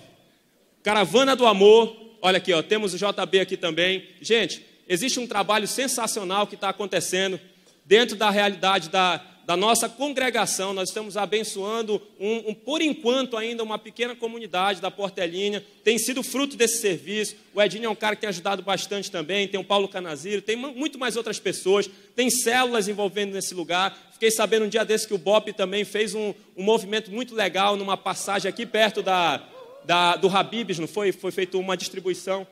Caravana 0.87 1.35
do 1.35 1.44
Amor, 1.47 1.97
olha 2.23 2.37
aqui, 2.37 2.53
ó, 2.53 2.62
temos 2.62 2.94
o 2.94 2.97
JB 2.97 3.41
aqui 3.41 3.56
também. 3.56 4.05
Gente, 4.21 4.65
existe 4.88 5.19
um 5.19 5.27
trabalho 5.27 5.67
sensacional 5.67 6.47
que 6.47 6.55
está 6.55 6.69
acontecendo 6.69 7.41
dentro 7.85 8.15
da 8.15 8.31
realidade 8.31 8.88
da, 8.88 9.21
da 9.44 9.56
nossa 9.56 9.88
congregação. 9.88 10.73
Nós 10.73 10.91
estamos 10.91 11.17
abençoando, 11.17 12.00
um, 12.21 12.50
um, 12.50 12.55
por 12.55 12.81
enquanto, 12.81 13.37
ainda 13.37 13.65
uma 13.65 13.81
pequena 13.81 14.15
comunidade 14.15 14.81
da 14.81 14.88
Portelinha. 14.88 15.61
Tem 15.83 15.99
sido 15.99 16.23
fruto 16.23 16.56
desse 16.56 16.81
serviço. 16.81 17.35
O 17.53 17.61
Edinho 17.61 17.87
é 17.87 17.91
um 17.91 17.97
cara 17.97 18.15
que 18.15 18.21
tem 18.21 18.29
ajudado 18.29 18.62
bastante 18.62 19.11
também. 19.11 19.49
Tem 19.49 19.59
o 19.59 19.65
Paulo 19.65 19.88
Canaziro, 19.88 20.41
tem 20.41 20.55
muito 20.55 21.00
mais 21.00 21.17
outras 21.17 21.41
pessoas. 21.41 21.91
Tem 22.15 22.31
células 22.31 22.87
envolvendo 22.87 23.33
nesse 23.33 23.55
lugar. 23.55 24.12
Fiquei 24.12 24.31
sabendo 24.31 24.67
um 24.67 24.69
dia 24.69 24.85
desse 24.85 25.09
que 25.09 25.15
o 25.15 25.19
BOP 25.19 25.53
também 25.53 25.85
fez 25.85 26.15
um, 26.15 26.33
um 26.56 26.62
movimento 26.62 27.11
muito 27.11 27.35
legal 27.35 27.77
numa 27.77 27.97
passagem 27.97 28.49
aqui 28.49 28.65
perto 28.65 29.03
da, 29.03 29.43
da, 29.87 30.17
do 30.17 30.29
Habibs, 30.29 30.79
não 30.79 30.88
foi? 30.88 31.12
Foi 31.12 31.31
feita 31.31 31.56
uma 31.56 31.77
distribuição 31.77 32.47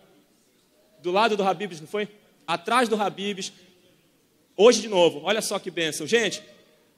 do 1.03 1.11
lado 1.11 1.37
do 1.37 1.43
Habibs, 1.43 1.81
não 1.81 1.89
foi? 1.89 2.09
Atrás 2.47 2.89
do 2.89 3.01
Habibs. 3.01 3.53
Hoje 4.57 4.81
de 4.81 4.89
novo, 4.89 5.21
olha 5.25 5.43
só 5.43 5.59
que 5.59 5.71
bênção. 5.71 6.07
Gente, 6.07 6.43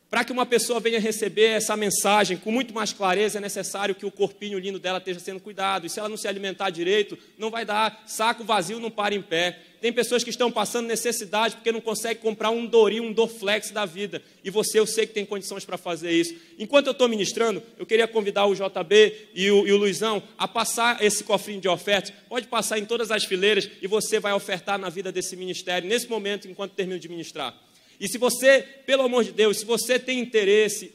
para 0.09 0.25
que 0.25 0.31
uma 0.31 0.47
pessoa 0.47 0.79
venha 0.79 1.01
receber 1.01 1.47
essa 1.47 1.77
mensagem 1.77 2.37
com 2.37 2.53
muito 2.53 2.73
mais 2.73 2.93
clareza, 2.93 3.39
é 3.39 3.41
necessário 3.41 3.95
que 3.95 4.07
o 4.07 4.11
corpinho 4.11 4.59
lindo 4.59 4.79
dela 4.79 4.99
esteja 4.99 5.19
sendo 5.19 5.41
cuidado. 5.41 5.85
E 5.85 5.91
se 5.91 5.99
ela 5.99 6.09
não 6.09 6.17
se 6.17 6.29
alimentar 6.29 6.71
direito, 6.71 7.19
não 7.37 7.51
vai 7.51 7.65
dar. 7.65 8.05
Saco 8.07 8.45
vazio 8.45 8.79
não 8.79 8.91
para 8.91 9.17
em 9.17 9.23
pé. 9.23 9.59
Tem 9.81 9.93
pessoas 9.93 10.23
que 10.23 10.31
estão 10.31 10.51
passando 10.51 10.87
necessidade 10.87 11.57
porque 11.57 11.73
não 11.73 11.81
conseguem 11.81 12.23
comprar 12.23 12.51
um 12.51 12.67
Dori, 12.67 13.01
um 13.01 13.13
Dorflex 13.13 13.73
da 13.73 13.85
vida. 13.85 14.23
E 14.45 14.51
você, 14.51 14.79
eu 14.79 14.87
sei 14.87 15.07
que 15.09 15.13
tem 15.13 15.27
condições 15.27 15.65
para 15.65 15.77
fazer 15.77 16.13
isso. 16.13 16.35
Enquanto 16.57 16.87
eu 16.87 16.93
estou 16.93 17.09
ministrando, 17.09 17.61
eu 17.77 17.85
queria 17.85 18.07
convidar 18.07 18.47
o 18.47 18.55
JB 18.55 19.29
e 19.35 19.51
o, 19.51 19.67
e 19.67 19.73
o 19.73 19.77
Luizão 19.77 20.23
a 20.39 20.47
passar 20.47 21.03
esse 21.03 21.25
cofrinho 21.25 21.61
de 21.61 21.69
ofertas. 21.69 22.13
Pode 22.29 22.47
passar 22.47 22.79
em 22.79 22.85
todas 22.85 23.11
as 23.11 23.25
fileiras 23.25 23.69
e 23.83 23.89
você 23.89 24.21
vai 24.21 24.33
ofertar 24.33 24.79
na 24.79 24.89
vida 24.89 25.11
desse 25.11 25.37
ministério, 25.37 25.89
nesse 25.89 26.09
momento, 26.09 26.49
enquanto 26.49 26.73
termino 26.73 26.99
de 26.99 27.09
ministrar. 27.09 27.66
E 27.99 28.09
se 28.09 28.19
você, 28.19 28.63
pelo 28.85 29.03
amor 29.03 29.25
de 29.25 29.33
Deus, 29.33 29.59
se 29.59 29.65
você 29.65 29.99
tem 29.99 30.21
interesse, 30.21 30.93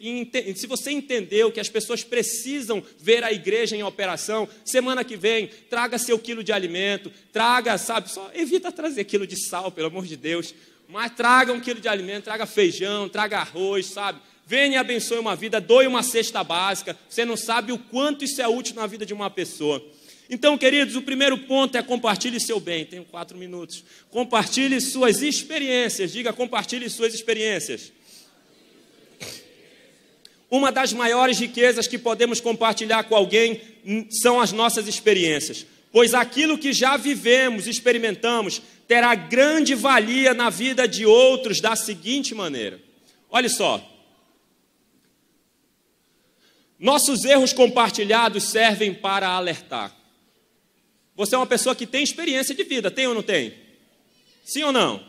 se 0.55 0.67
você 0.67 0.91
entendeu 0.91 1.51
que 1.51 1.59
as 1.59 1.69
pessoas 1.69 2.03
precisam 2.03 2.83
ver 2.99 3.23
a 3.23 3.31
igreja 3.31 3.75
em 3.75 3.83
operação, 3.83 4.47
semana 4.63 5.03
que 5.03 5.17
vem, 5.17 5.49
traga 5.69 5.97
seu 5.97 6.19
quilo 6.19 6.43
de 6.43 6.51
alimento, 6.51 7.11
traga, 7.33 7.77
sabe, 7.77 8.11
só 8.11 8.29
evita 8.35 8.71
trazer 8.71 9.03
quilo 9.05 9.25
de 9.25 9.35
sal, 9.35 9.71
pelo 9.71 9.87
amor 9.87 10.05
de 10.05 10.15
Deus, 10.15 10.53
mas 10.87 11.11
traga 11.15 11.53
um 11.53 11.59
quilo 11.59 11.79
de 11.79 11.87
alimento, 11.87 12.25
traga 12.25 12.45
feijão, 12.45 13.09
traga 13.09 13.39
arroz, 13.39 13.87
sabe? 13.87 14.19
Venha 14.45 14.75
e 14.75 14.77
abençoe 14.77 15.17
uma 15.17 15.35
vida, 15.35 15.61
doe 15.61 15.87
uma 15.87 16.03
cesta 16.03 16.43
básica. 16.43 16.97
Você 17.09 17.23
não 17.23 17.37
sabe 17.37 17.71
o 17.71 17.77
quanto 17.77 18.25
isso 18.25 18.41
é 18.41 18.47
útil 18.47 18.75
na 18.75 18.85
vida 18.85 19.05
de 19.05 19.13
uma 19.13 19.29
pessoa. 19.29 19.81
Então, 20.33 20.57
queridos, 20.57 20.95
o 20.95 21.01
primeiro 21.01 21.37
ponto 21.39 21.77
é 21.77 21.83
compartilhe 21.83 22.39
seu 22.39 22.57
bem. 22.57 22.85
Tenho 22.85 23.03
quatro 23.03 23.37
minutos. 23.37 23.83
Compartilhe 24.09 24.79
suas 24.79 25.21
experiências. 25.21 26.13
Diga, 26.13 26.31
compartilhe 26.31 26.89
suas 26.89 27.13
experiências. 27.13 27.91
Uma 30.49 30.71
das 30.71 30.93
maiores 30.93 31.37
riquezas 31.37 31.85
que 31.85 31.97
podemos 31.97 32.39
compartilhar 32.39 33.03
com 33.03 33.15
alguém 33.15 33.59
são 34.09 34.39
as 34.39 34.53
nossas 34.53 34.87
experiências, 34.87 35.65
pois 35.91 36.13
aquilo 36.13 36.57
que 36.57 36.71
já 36.71 36.95
vivemos, 36.95 37.67
experimentamos, 37.67 38.61
terá 38.87 39.13
grande 39.15 39.75
valia 39.75 40.33
na 40.33 40.49
vida 40.49 40.87
de 40.87 41.05
outros 41.05 41.59
da 41.59 41.75
seguinte 41.75 42.33
maneira: 42.33 42.79
olha 43.29 43.49
só. 43.49 43.85
Nossos 46.79 47.25
erros 47.25 47.51
compartilhados 47.51 48.45
servem 48.45 48.93
para 48.93 49.27
alertar. 49.27 50.00
Você 51.21 51.35
é 51.35 51.37
uma 51.37 51.45
pessoa 51.45 51.75
que 51.75 51.85
tem 51.85 52.03
experiência 52.03 52.55
de 52.55 52.63
vida, 52.63 52.89
tem 52.89 53.05
ou 53.05 53.13
não 53.13 53.21
tem? 53.21 53.53
Sim 54.43 54.63
ou 54.63 54.71
não? 54.71 55.05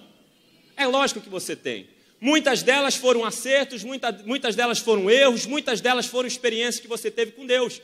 É 0.77 0.87
lógico 0.87 1.23
que 1.23 1.29
você 1.31 1.57
tem. 1.57 1.89
Muitas 2.21 2.63
delas 2.63 2.95
foram 2.95 3.25
acertos, 3.25 3.83
muita, 3.83 4.13
muitas 4.27 4.55
delas 4.55 4.79
foram 4.79 5.11
erros, 5.11 5.47
muitas 5.47 5.81
delas 5.81 6.05
foram 6.05 6.29
experiências 6.29 6.81
que 6.81 6.87
você 6.87 7.11
teve 7.11 7.33
com 7.33 7.47
Deus. 7.47 7.81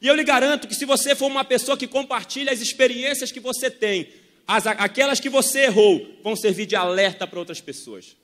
E 0.00 0.08
eu 0.08 0.14
lhe 0.14 0.24
garanto 0.24 0.66
que 0.66 0.74
se 0.74 0.86
você 0.86 1.14
for 1.14 1.26
uma 1.26 1.44
pessoa 1.44 1.76
que 1.76 1.86
compartilha 1.86 2.50
as 2.50 2.62
experiências 2.62 3.30
que 3.30 3.40
você 3.40 3.70
tem, 3.70 4.08
as, 4.48 4.66
aquelas 4.66 5.20
que 5.20 5.28
você 5.28 5.64
errou, 5.64 6.18
vão 6.24 6.34
servir 6.34 6.64
de 6.64 6.76
alerta 6.76 7.26
para 7.26 7.38
outras 7.38 7.60
pessoas. 7.60 8.16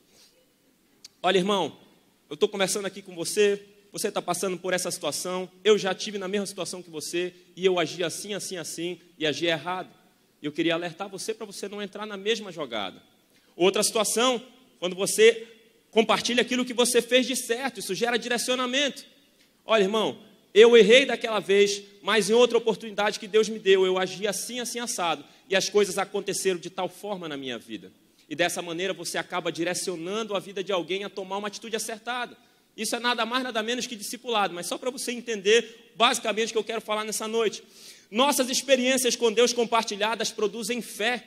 Olha, 1.22 1.36
irmão, 1.36 1.76
eu 2.30 2.34
estou 2.34 2.48
conversando 2.48 2.86
aqui 2.86 3.02
com 3.02 3.14
você, 3.14 3.60
você 3.92 4.08
está 4.08 4.22
passando 4.22 4.56
por 4.56 4.72
essa 4.72 4.90
situação, 4.90 5.48
eu 5.62 5.76
já 5.76 5.94
tive 5.94 6.16
na 6.16 6.26
mesma 6.26 6.46
situação 6.46 6.82
que 6.82 6.88
você, 6.88 7.34
e 7.54 7.64
eu 7.64 7.78
agi 7.78 8.02
assim, 8.02 8.32
assim, 8.32 8.56
assim, 8.56 8.98
e 9.18 9.26
agi 9.26 9.46
errado. 9.46 9.90
Eu 10.42 10.50
queria 10.50 10.74
alertar 10.74 11.08
você 11.08 11.34
para 11.34 11.44
você 11.44 11.68
não 11.68 11.82
entrar 11.82 12.06
na 12.06 12.16
mesma 12.16 12.50
jogada. 12.50 13.02
Outra 13.54 13.82
situação, 13.82 14.42
quando 14.78 14.96
você 14.96 15.46
compartilha 15.90 16.40
aquilo 16.40 16.64
que 16.64 16.72
você 16.72 17.02
fez 17.02 17.26
de 17.26 17.36
certo, 17.36 17.80
isso 17.80 17.94
gera 17.94 18.16
direcionamento. 18.16 19.04
Olha, 19.64 19.82
irmão, 19.82 20.18
eu 20.54 20.74
errei 20.74 21.04
daquela 21.04 21.38
vez, 21.38 21.82
mas 22.02 22.30
em 22.30 22.32
outra 22.32 22.56
oportunidade 22.56 23.20
que 23.20 23.28
Deus 23.28 23.48
me 23.48 23.58
deu, 23.58 23.84
eu 23.84 23.98
agi 23.98 24.26
assim, 24.26 24.58
assim, 24.58 24.78
assado, 24.78 25.22
e 25.50 25.54
as 25.54 25.68
coisas 25.68 25.98
aconteceram 25.98 26.58
de 26.58 26.70
tal 26.70 26.88
forma 26.88 27.28
na 27.28 27.36
minha 27.36 27.58
vida. 27.58 27.92
E 28.26 28.34
dessa 28.34 28.62
maneira 28.62 28.94
você 28.94 29.18
acaba 29.18 29.52
direcionando 29.52 30.34
a 30.34 30.40
vida 30.40 30.64
de 30.64 30.72
alguém 30.72 31.04
a 31.04 31.10
tomar 31.10 31.36
uma 31.36 31.48
atitude 31.48 31.76
acertada. 31.76 32.34
Isso 32.76 32.96
é 32.96 32.98
nada 32.98 33.26
mais, 33.26 33.44
nada 33.44 33.62
menos 33.62 33.86
que 33.86 33.94
discipulado, 33.94 34.54
mas 34.54 34.66
só 34.66 34.78
para 34.78 34.90
você 34.90 35.12
entender 35.12 35.92
basicamente 35.94 36.50
o 36.50 36.52
que 36.52 36.58
eu 36.58 36.64
quero 36.64 36.80
falar 36.80 37.04
nessa 37.04 37.28
noite. 37.28 37.62
Nossas 38.10 38.48
experiências 38.48 39.16
com 39.16 39.32
Deus 39.32 39.52
compartilhadas 39.52 40.30
produzem 40.30 40.80
fé. 40.80 41.26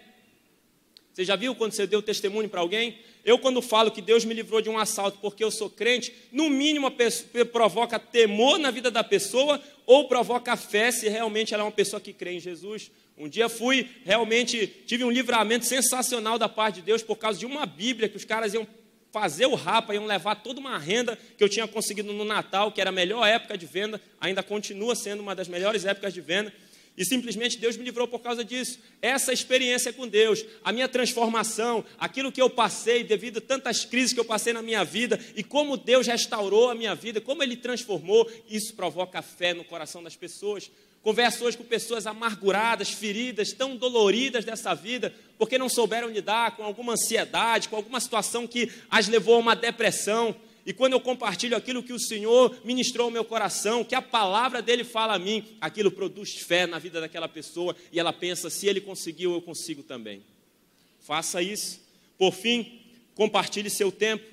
Você 1.13 1.23
já 1.23 1.35
viu 1.35 1.55
quando 1.55 1.71
você 1.71 1.87
deu 1.87 2.01
testemunho 2.01 2.49
para 2.49 2.61
alguém? 2.61 2.99
Eu, 3.23 3.39
quando 3.39 3.61
falo 3.61 3.89
que 3.89 4.01
Deus 4.01 4.25
me 4.25 4.33
livrou 4.33 4.61
de 4.61 4.69
um 4.69 4.77
assalto 4.77 5.17
porque 5.19 5.43
eu 5.43 5.49
sou 5.49 5.69
crente, 5.69 6.13
no 6.31 6.49
mínimo 6.49 6.91
pessoa, 6.91 7.45
provoca 7.45 7.97
temor 7.97 8.59
na 8.59 8.69
vida 8.69 8.91
da 8.91 9.03
pessoa 9.03 9.61
ou 9.85 10.07
provoca 10.07 10.55
fé 10.57 10.91
se 10.91 11.07
realmente 11.07 11.53
ela 11.53 11.63
é 11.63 11.65
uma 11.65 11.71
pessoa 11.71 12.01
que 12.01 12.11
crê 12.11 12.33
em 12.33 12.39
Jesus. 12.39 12.91
Um 13.17 13.29
dia 13.29 13.47
fui, 13.47 13.89
realmente, 14.03 14.67
tive 14.85 15.03
um 15.03 15.09
livramento 15.09 15.65
sensacional 15.65 16.37
da 16.37 16.49
parte 16.49 16.75
de 16.75 16.81
Deus 16.81 17.01
por 17.01 17.15
causa 17.15 17.39
de 17.39 17.45
uma 17.45 17.65
Bíblia 17.65 18.09
que 18.09 18.17
os 18.17 18.25
caras 18.25 18.53
iam 18.53 18.67
fazer 19.15 19.45
o 19.45 19.55
rapa, 19.55 19.93
iam 19.93 20.05
levar 20.05 20.35
toda 20.35 20.59
uma 20.59 20.77
renda 20.77 21.17
que 21.37 21.41
eu 21.41 21.47
tinha 21.47 21.65
conseguido 21.65 22.11
no 22.11 22.25
Natal, 22.25 22.69
que 22.69 22.81
era 22.81 22.89
a 22.89 22.93
melhor 22.93 23.25
época 23.25 23.57
de 23.57 23.65
venda, 23.65 24.01
ainda 24.19 24.43
continua 24.43 24.93
sendo 24.93 25.21
uma 25.21 25.33
das 25.33 25.47
melhores 25.47 25.85
épocas 25.85 26.13
de 26.13 26.19
venda. 26.19 26.51
E 26.97 27.05
simplesmente 27.05 27.57
Deus 27.57 27.77
me 27.77 27.85
livrou 27.85 28.09
por 28.09 28.19
causa 28.19 28.43
disso. 28.43 28.77
Essa 29.01 29.31
experiência 29.31 29.93
com 29.93 30.05
Deus, 30.05 30.43
a 30.61 30.73
minha 30.73 30.89
transformação, 30.89 31.85
aquilo 31.97 32.29
que 32.29 32.41
eu 32.41 32.49
passei 32.49 33.05
devido 33.05 33.37
a 33.37 33.41
tantas 33.41 33.85
crises 33.85 34.11
que 34.11 34.19
eu 34.19 34.25
passei 34.25 34.51
na 34.51 34.61
minha 34.61 34.83
vida 34.83 35.17
e 35.33 35.41
como 35.45 35.77
Deus 35.77 36.07
restaurou 36.07 36.69
a 36.69 36.75
minha 36.75 36.93
vida, 36.93 37.21
como 37.21 37.41
Ele 37.41 37.55
transformou, 37.55 38.29
isso 38.49 38.73
provoca 38.73 39.21
fé 39.21 39.53
no 39.53 39.63
coração 39.63 40.03
das 40.03 40.17
pessoas. 40.17 40.69
Converso 41.05 41.45
hoje 41.45 41.55
com 41.55 41.63
pessoas 41.63 42.07
amarguradas, 42.07 42.89
feridas, 42.89 43.53
tão 43.53 43.77
doloridas 43.77 44.43
dessa 44.43 44.73
vida, 44.73 45.13
porque 45.37 45.55
não 45.55 45.69
souberam 45.69 46.09
lidar 46.09 46.55
com 46.55 46.63
alguma 46.63 46.93
ansiedade, 46.93 47.69
com 47.69 47.75
alguma 47.75 47.99
situação 47.99 48.47
que 48.47 48.71
as 48.89 49.07
levou 49.07 49.35
a 49.35 49.37
uma 49.37 49.55
depressão. 49.55 50.35
E 50.65 50.73
quando 50.73 50.93
eu 50.93 50.99
compartilho 50.99 51.55
aquilo 51.55 51.83
que 51.83 51.93
o 51.93 51.99
Senhor 51.99 52.57
ministrou 52.65 53.05
ao 53.05 53.11
meu 53.11 53.23
coração, 53.23 53.83
que 53.83 53.93
a 53.93 54.01
palavra 54.01 54.63
dele 54.63 54.83
fala 54.83 55.13
a 55.13 55.19
mim, 55.19 55.45
aquilo 55.61 55.91
produz 55.91 56.37
fé 56.37 56.65
na 56.65 56.79
vida 56.79 56.99
daquela 56.99 57.29
pessoa 57.29 57.75
e 57.91 57.99
ela 57.99 58.11
pensa: 58.11 58.49
se 58.49 58.65
ele 58.65 58.81
conseguiu, 58.81 59.35
eu 59.35 59.41
consigo 59.43 59.83
também. 59.83 60.23
Faça 61.01 61.39
isso. 61.39 61.81
Por 62.17 62.33
fim, 62.33 62.81
compartilhe 63.13 63.69
seu 63.69 63.91
tempo. 63.91 64.25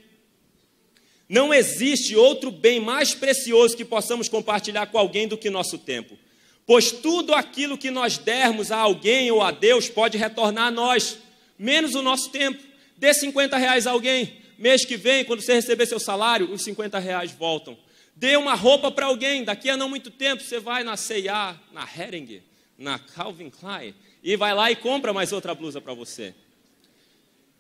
Não 1.29 1.53
existe 1.53 2.17
outro 2.17 2.51
bem 2.51 2.81
mais 2.81 3.15
precioso 3.15 3.77
que 3.77 3.85
possamos 3.85 4.27
compartilhar 4.27 4.87
com 4.87 4.97
alguém 4.97 5.29
do 5.29 5.37
que 5.37 5.51
nosso 5.51 5.77
tempo. 5.77 6.17
Pois 6.67 6.93
tudo 6.93 7.35
aquilo 7.35 7.79
que 7.79 7.91
nós 7.91 8.19
dermos 8.19 8.71
a 8.71 8.79
alguém 8.79 9.31
ou 9.31 9.43
a 9.43 9.51
Deus 9.51 9.89
pode 9.89 10.17
retornar 10.17 10.67
a 10.67 10.71
nós, 10.71 11.19
menos 11.59 11.95
o 11.95 12.03
nosso 12.03 12.31
tempo. 12.31 12.63
Dê 12.97 13.13
50 13.13 13.57
reais 13.57 13.87
a 13.87 13.91
alguém, 13.91 14.43
Mês 14.63 14.85
que 14.85 14.97
vem, 14.97 15.25
quando 15.25 15.41
você 15.41 15.55
receber 15.55 15.87
seu 15.87 15.99
salário, 15.99 16.53
os 16.53 16.63
50 16.63 16.97
reais 17.01 17.33
voltam. 17.33 17.77
Dê 18.15 18.37
uma 18.37 18.55
roupa 18.55 18.93
para 18.93 19.07
alguém, 19.07 19.43
daqui 19.43 19.69
a 19.69 19.77
não 19.77 19.89
muito 19.89 20.09
tempo 20.09 20.41
você 20.41 20.61
vai 20.61 20.85
na 20.85 20.97
C&A, 20.97 21.59
na 21.73 21.83
Hering, 21.83 22.41
na 22.79 22.97
Calvin 22.97 23.51
Klein, 23.51 23.93
e 24.23 24.37
vai 24.37 24.55
lá 24.55 24.71
e 24.71 24.77
compra 24.77 25.13
mais 25.13 25.33
outra 25.33 25.53
blusa 25.53 25.81
para 25.81 25.93
você. 25.95 26.33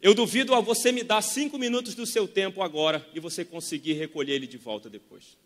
Eu 0.00 0.14
duvido 0.14 0.54
a 0.54 0.61
você 0.61 0.92
me 0.92 1.02
dar 1.02 1.23
cinco 1.23 1.59
minutos 1.59 1.97
do 1.97 2.06
seu 2.06 2.28
tempo 2.28 2.62
agora 2.62 3.04
e 3.12 3.18
você 3.18 3.44
conseguir 3.44 3.94
recolher 3.94 4.35
ele 4.35 4.47
de 4.47 4.56
volta 4.56 4.88
depois. 4.88 5.37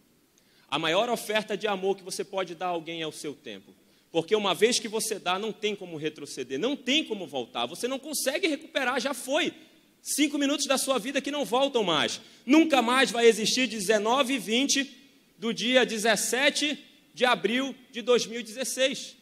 A 0.76 0.78
maior 0.78 1.09
oferta 1.09 1.56
de 1.56 1.66
amor 1.66 1.97
que 1.97 2.02
você 2.02 2.23
pode 2.23 2.54
dar 2.54 2.66
a 2.66 2.68
alguém 2.68 3.00
é 3.00 3.06
o 3.06 3.11
seu 3.11 3.33
tempo. 3.33 3.73
Porque 4.12 4.37
uma 4.37 4.54
vez 4.54 4.78
que 4.78 4.88
você 4.88 5.18
dá, 5.18 5.38
não 5.38 5.50
tem 5.50 5.75
como 5.75 5.97
retroceder, 5.97 6.59
não 6.59 6.76
tem 6.76 7.02
como 7.02 7.26
voltar, 7.26 7.64
você 7.64 7.88
não 7.88 7.99
consegue 7.99 8.47
recuperar, 8.47 9.00
já 9.00 9.14
foi. 9.14 9.54
Cinco 10.02 10.37
minutos 10.37 10.66
da 10.66 10.76
sua 10.76 10.99
vida 10.99 11.18
que 11.23 11.30
não 11.30 11.47
voltam 11.47 11.83
mais. 11.83 12.21
Nunca 12.45 12.83
mais 12.83 13.11
vai 13.11 13.25
existir 13.25 13.66
19 13.66 14.35
e 14.35 14.38
20 14.38 14.97
do 15.38 15.54
dia 15.54 15.87
17 15.87 16.78
de 17.14 17.25
abril 17.25 17.75
de 17.90 18.02
2016. 18.02 19.16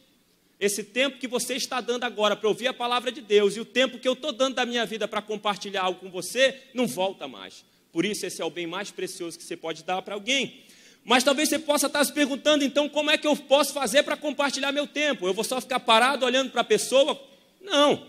Esse 0.59 0.83
tempo 0.83 1.19
que 1.19 1.27
você 1.29 1.55
está 1.55 1.79
dando 1.79 2.03
agora 2.03 2.35
para 2.35 2.49
ouvir 2.49 2.67
a 2.67 2.73
palavra 2.73 3.13
de 3.13 3.21
Deus 3.21 3.55
e 3.55 3.61
o 3.61 3.65
tempo 3.65 3.97
que 3.97 4.09
eu 4.09 4.11
estou 4.11 4.33
dando 4.33 4.55
da 4.55 4.65
minha 4.65 4.85
vida 4.85 5.07
para 5.07 5.21
compartilhar 5.21 5.83
algo 5.83 6.01
com 6.01 6.11
você, 6.11 6.63
não 6.73 6.85
volta 6.85 7.29
mais. 7.29 7.63
Por 7.93 8.03
isso, 8.03 8.25
esse 8.25 8.41
é 8.41 8.45
o 8.45 8.49
bem 8.49 8.67
mais 8.67 8.91
precioso 8.91 9.37
que 9.37 9.43
você 9.45 9.55
pode 9.55 9.81
dar 9.85 10.01
para 10.01 10.15
alguém. 10.15 10.64
Mas 11.05 11.23
talvez 11.23 11.47
você 11.47 11.59
possa 11.59 11.85
estar 11.85 12.03
se 12.03 12.11
perguntando, 12.11 12.63
então, 12.63 12.89
como 12.89 13.11
é 13.11 13.17
que 13.17 13.27
eu 13.27 13.35
posso 13.35 13.71
fazer 13.71 14.01
para 14.01 14.17
compartilhar 14.17 14.71
meu 14.71 14.87
tempo? 14.87 15.27
Eu 15.27 15.35
vou 15.35 15.43
só 15.43 15.61
ficar 15.61 15.79
parado 15.79 16.25
olhando 16.25 16.49
para 16.49 16.61
a 16.61 16.63
pessoa? 16.63 17.21
Não. 17.61 18.07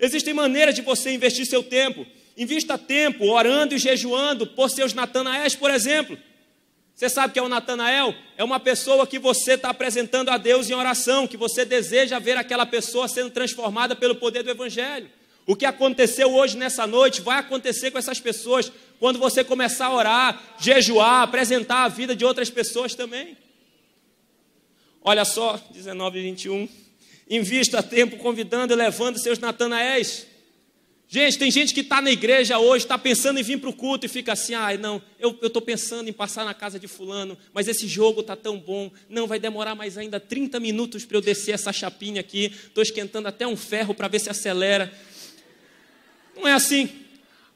Existem 0.00 0.32
maneiras 0.32 0.74
de 0.74 0.80
você 0.80 1.12
investir 1.12 1.44
seu 1.44 1.62
tempo. 1.62 2.06
Invista 2.38 2.78
tempo 2.78 3.26
orando 3.26 3.74
e 3.74 3.78
jejuando 3.78 4.46
por 4.46 4.70
seus 4.70 4.94
Natanaéis, 4.94 5.54
por 5.54 5.70
exemplo. 5.70 6.16
Você 6.94 7.10
sabe 7.10 7.34
que 7.34 7.38
é 7.38 7.42
o 7.42 7.50
Natanael? 7.50 8.14
É 8.36 8.42
uma 8.42 8.58
pessoa 8.58 9.06
que 9.06 9.18
você 9.18 9.52
está 9.52 9.68
apresentando 9.68 10.30
a 10.30 10.38
Deus 10.38 10.70
em 10.70 10.74
oração, 10.74 11.26
que 11.26 11.36
você 11.36 11.66
deseja 11.66 12.18
ver 12.18 12.38
aquela 12.38 12.64
pessoa 12.64 13.06
sendo 13.08 13.30
transformada 13.30 13.94
pelo 13.94 14.14
poder 14.14 14.42
do 14.42 14.50
Evangelho. 14.50 15.10
O 15.48 15.56
que 15.56 15.64
aconteceu 15.64 16.30
hoje 16.34 16.58
nessa 16.58 16.86
noite 16.86 17.22
vai 17.22 17.38
acontecer 17.38 17.90
com 17.90 17.96
essas 17.96 18.20
pessoas 18.20 18.70
quando 19.00 19.18
você 19.18 19.42
começar 19.42 19.86
a 19.86 19.94
orar, 19.94 20.56
jejuar, 20.60 21.22
apresentar 21.22 21.84
a 21.84 21.88
vida 21.88 22.14
de 22.14 22.22
outras 22.22 22.50
pessoas 22.50 22.94
também. 22.94 23.34
Olha 25.00 25.24
só, 25.24 25.58
19 25.70 26.18
e 26.18 26.22
21. 26.22 26.68
Invista 27.30 27.82
tempo 27.82 28.18
convidando 28.18 28.74
e 28.74 28.76
levando 28.76 29.18
seus 29.18 29.38
Natanaéis. 29.38 30.26
Gente, 31.08 31.38
tem 31.38 31.50
gente 31.50 31.72
que 31.72 31.80
está 31.80 32.02
na 32.02 32.10
igreja 32.10 32.58
hoje, 32.58 32.84
está 32.84 32.98
pensando 32.98 33.40
em 33.40 33.42
vir 33.42 33.58
para 33.58 33.70
o 33.70 33.72
culto 33.72 34.04
e 34.04 34.08
fica 34.08 34.34
assim: 34.34 34.52
ah, 34.52 34.76
não, 34.76 35.00
eu 35.18 35.34
estou 35.42 35.62
pensando 35.62 36.10
em 36.10 36.12
passar 36.12 36.44
na 36.44 36.52
casa 36.52 36.78
de 36.78 36.86
Fulano, 36.86 37.38
mas 37.54 37.66
esse 37.66 37.88
jogo 37.88 38.20
está 38.20 38.36
tão 38.36 38.58
bom, 38.58 38.92
não, 39.08 39.26
vai 39.26 39.38
demorar 39.38 39.74
mais 39.74 39.96
ainda 39.96 40.20
30 40.20 40.60
minutos 40.60 41.06
para 41.06 41.16
eu 41.16 41.22
descer 41.22 41.52
essa 41.52 41.72
chapinha 41.72 42.20
aqui, 42.20 42.52
estou 42.66 42.82
esquentando 42.82 43.28
até 43.28 43.46
um 43.46 43.56
ferro 43.56 43.94
para 43.94 44.08
ver 44.08 44.18
se 44.18 44.28
acelera. 44.28 44.92
Não 46.38 46.48
é 46.48 46.52
assim. 46.52 46.88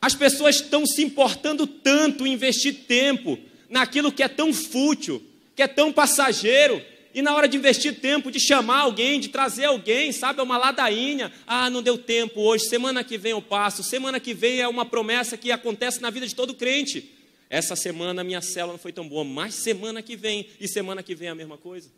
As 0.00 0.14
pessoas 0.14 0.56
estão 0.56 0.84
se 0.84 1.02
importando 1.02 1.66
tanto 1.66 2.26
em 2.26 2.32
investir 2.32 2.84
tempo 2.86 3.38
naquilo 3.68 4.12
que 4.12 4.22
é 4.22 4.28
tão 4.28 4.52
fútil, 4.52 5.22
que 5.54 5.62
é 5.62 5.68
tão 5.68 5.92
passageiro, 5.92 6.82
e 7.14 7.20
na 7.20 7.34
hora 7.34 7.46
de 7.46 7.56
investir 7.56 8.00
tempo, 8.00 8.30
de 8.30 8.40
chamar 8.40 8.80
alguém, 8.80 9.20
de 9.20 9.28
trazer 9.28 9.66
alguém, 9.66 10.10
sabe, 10.12 10.40
é 10.40 10.42
uma 10.42 10.56
ladainha. 10.56 11.30
Ah, 11.46 11.68
não 11.68 11.82
deu 11.82 11.98
tempo 11.98 12.40
hoje, 12.40 12.64
semana 12.64 13.04
que 13.04 13.18
vem 13.18 13.32
eu 13.32 13.42
passo. 13.42 13.82
Semana 13.82 14.18
que 14.18 14.32
vem 14.32 14.60
é 14.60 14.68
uma 14.68 14.84
promessa 14.84 15.36
que 15.36 15.52
acontece 15.52 16.00
na 16.00 16.08
vida 16.08 16.26
de 16.26 16.34
todo 16.34 16.54
crente. 16.54 17.10
Essa 17.50 17.76
semana 17.76 18.24
minha 18.24 18.40
célula 18.40 18.72
não 18.72 18.78
foi 18.78 18.92
tão 18.92 19.06
boa, 19.06 19.24
mas 19.24 19.54
semana 19.54 20.00
que 20.00 20.16
vem, 20.16 20.46
e 20.58 20.66
semana 20.66 21.02
que 21.02 21.14
vem 21.14 21.28
é 21.28 21.30
a 21.30 21.34
mesma 21.34 21.58
coisa. 21.58 21.90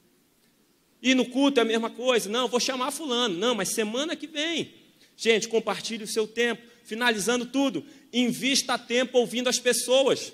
E 1.01 1.15
no 1.15 1.27
culto 1.27 1.61
é 1.61 1.63
a 1.63 1.67
mesma 1.67 1.91
coisa. 1.91 2.29
Não, 2.29 2.49
vou 2.49 2.59
chamar 2.59 2.91
fulano. 2.91 3.37
Não, 3.37 3.55
mas 3.55 3.69
semana 3.69 4.17
que 4.17 4.27
vem. 4.27 4.73
Gente, 5.17 5.49
compartilhe 5.49 6.03
o 6.03 6.09
seu 6.09 6.27
tempo. 6.27 6.63
Finalizando 6.85 7.47
tudo, 7.47 7.85
invista 8.13 8.79
tempo 8.79 9.19
ouvindo 9.19 9.49
as 9.49 9.59
pessoas. 9.59 10.33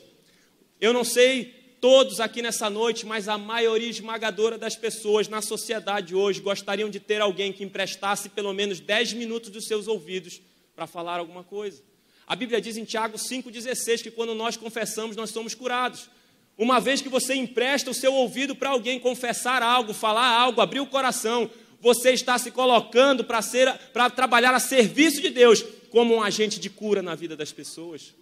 Eu 0.81 0.93
não 0.93 1.05
sei 1.05 1.55
todos 1.81 2.21
aqui 2.21 2.43
nessa 2.43 2.69
noite, 2.69 3.07
mas 3.07 3.29
a 3.29 3.39
maioria 3.39 3.89
esmagadora 3.89 4.59
das 4.59 4.77
pessoas 4.77 5.29
na 5.29 5.41
sociedade 5.41 6.15
hoje 6.15 6.41
gostariam 6.41 6.91
de 6.91 7.01
ter 7.01 7.21
alguém 7.21 7.53
que 7.53 7.65
emprestasse 7.65 8.29
pelo 8.29 8.53
menos 8.53 8.81
10 8.81 9.15
minutos 9.15 9.49
dos 9.49 9.67
seus 9.67 9.89
ouvidos 9.89 10.43
para 10.77 10.87
falar 10.87 11.19
alguma 11.19 11.43
coisa. 11.43 11.83
A 12.27 12.37
Bíblia 12.37 12.61
diz 12.61 12.77
em 12.77 12.85
Tiago 12.85 13.17
5,16 13.17 14.03
que 14.03 14.11
quando 14.11 14.35
nós 14.35 14.57
confessamos, 14.57 15.17
nós 15.17 15.31
somos 15.31 15.55
curados. 15.55 16.11
Uma 16.59 16.79
vez 16.79 17.01
que 17.01 17.09
você 17.09 17.35
empresta 17.35 17.91
o 17.91 17.95
seu 17.95 18.13
ouvido 18.13 18.55
para 18.55 18.71
alguém 18.71 19.01
confessar 19.01 19.63
algo, 19.63 19.95
falar 19.95 20.29
algo, 20.29 20.61
abrir 20.61 20.81
o 20.81 20.87
coração, 20.87 21.51
você 21.81 22.13
está 22.13 22.39
se 22.39 22.51
colocando 22.51 23.25
para 23.25 23.41
ser 23.43 23.73
para 23.93 24.11
trabalhar 24.11 24.55
a 24.55 24.61
serviço 24.61 25.21
de 25.21 25.31
Deus 25.31 25.65
como 25.91 26.15
um 26.15 26.23
agente 26.23 26.61
de 26.61 26.71
cura 26.71 27.03
na 27.03 27.15
vida 27.15 27.37
das 27.37 27.51
pessoas. 27.51 28.15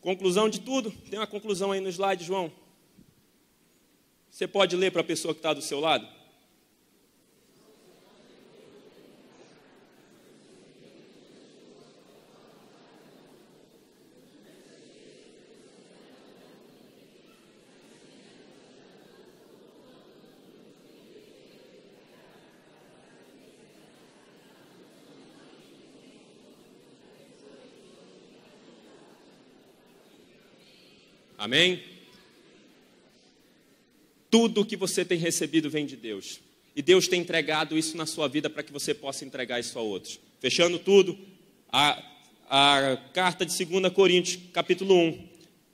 Conclusão 0.00 0.48
de 0.48 0.60
tudo, 0.60 0.90
tem 1.10 1.18
uma 1.18 1.26
conclusão 1.26 1.72
aí 1.72 1.80
no 1.80 1.88
slide, 1.88 2.24
João. 2.24 2.50
Você 4.30 4.46
pode 4.46 4.76
ler 4.76 4.90
para 4.90 5.00
a 5.00 5.04
pessoa 5.04 5.34
que 5.34 5.40
está 5.40 5.52
do 5.52 5.60
seu 5.60 5.80
lado? 5.80 6.17
Amém? 31.38 31.80
Tudo 34.28 34.64
que 34.64 34.76
você 34.76 35.04
tem 35.04 35.16
recebido 35.16 35.70
vem 35.70 35.86
de 35.86 35.96
Deus. 35.96 36.40
E 36.74 36.82
Deus 36.82 37.06
tem 37.06 37.20
entregado 37.20 37.78
isso 37.78 37.96
na 37.96 38.06
sua 38.06 38.26
vida 38.28 38.50
para 38.50 38.64
que 38.64 38.72
você 38.72 38.92
possa 38.92 39.24
entregar 39.24 39.60
isso 39.60 39.78
a 39.78 39.82
outros. 39.82 40.18
Fechando 40.40 40.80
tudo, 40.80 41.16
a, 41.72 42.02
a 42.50 42.96
carta 43.12 43.46
de 43.46 43.64
2 43.64 43.92
Coríntios, 43.92 44.38
capítulo 44.52 44.94
1, 44.94 45.28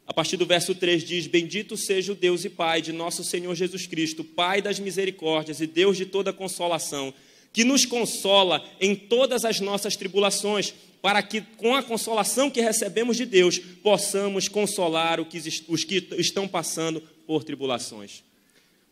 a 0.06 0.12
partir 0.12 0.36
do 0.36 0.44
verso 0.44 0.74
3 0.74 1.02
diz: 1.02 1.26
Bendito 1.26 1.76
seja 1.76 2.12
o 2.12 2.14
Deus 2.14 2.44
e 2.44 2.50
Pai 2.50 2.82
de 2.82 2.92
nosso 2.92 3.24
Senhor 3.24 3.54
Jesus 3.54 3.86
Cristo, 3.86 4.22
Pai 4.22 4.60
das 4.60 4.78
misericórdias 4.78 5.60
e 5.60 5.66
Deus 5.66 5.96
de 5.96 6.04
toda 6.04 6.32
consolação, 6.32 7.12
que 7.54 7.62
nos 7.62 7.86
consola 7.86 8.62
em 8.80 8.96
todas 8.96 9.44
as 9.44 9.60
nossas 9.60 9.94
tribulações 9.94 10.74
para 11.00 11.22
que, 11.22 11.40
com 11.40 11.76
a 11.76 11.82
consolação 11.82 12.50
que 12.50 12.60
recebemos 12.60 13.16
de 13.16 13.24
Deus, 13.24 13.58
possamos 13.58 14.48
consolar 14.48 15.20
os 15.20 15.84
que 15.84 16.08
estão 16.18 16.48
passando 16.48 17.00
por 17.26 17.44
tribulações. 17.44 18.24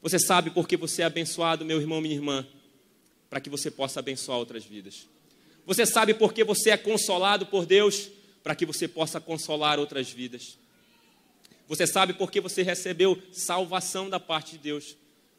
Você 0.01 0.19
sabe 0.19 0.51
por 0.51 0.69
que 0.69 0.77
você 0.77 1.03
é 1.03 1.07
abençoado, 1.07 1.65
meu 1.65 1.81
irmão, 1.81 2.01
minha 2.01 2.15
irmã? 2.15 2.47
Para 3.29 3.41
que 3.41 3.51
você 3.51 3.69
possa 3.69 3.99
abençoar 3.99 4.39
outras 4.39 4.65
vidas. 4.65 5.09
Você 5.67 5.85
sabe 5.85 6.15
por 6.15 6.33
que 6.33 6.45
você 6.45 6.71
é 6.71 6.77
consolado 6.77 7.47
por 7.47 7.67
Deus? 7.67 8.11
Para 8.45 8.55
que 8.55 8.65
você 8.65 8.87
possa 8.87 9.21
consolar 9.21 9.81
outras 9.81 10.09
vidas. 10.09 10.57
Você 11.67 11.87
sabe 11.87 12.13
por 12.13 12.31
que 12.31 12.41
você 12.41 12.63
recebeu 12.63 13.21
salvação 13.33 14.09
da 14.09 14.21
parte 14.21 14.53
de 14.53 14.59
Deus? 14.59 14.97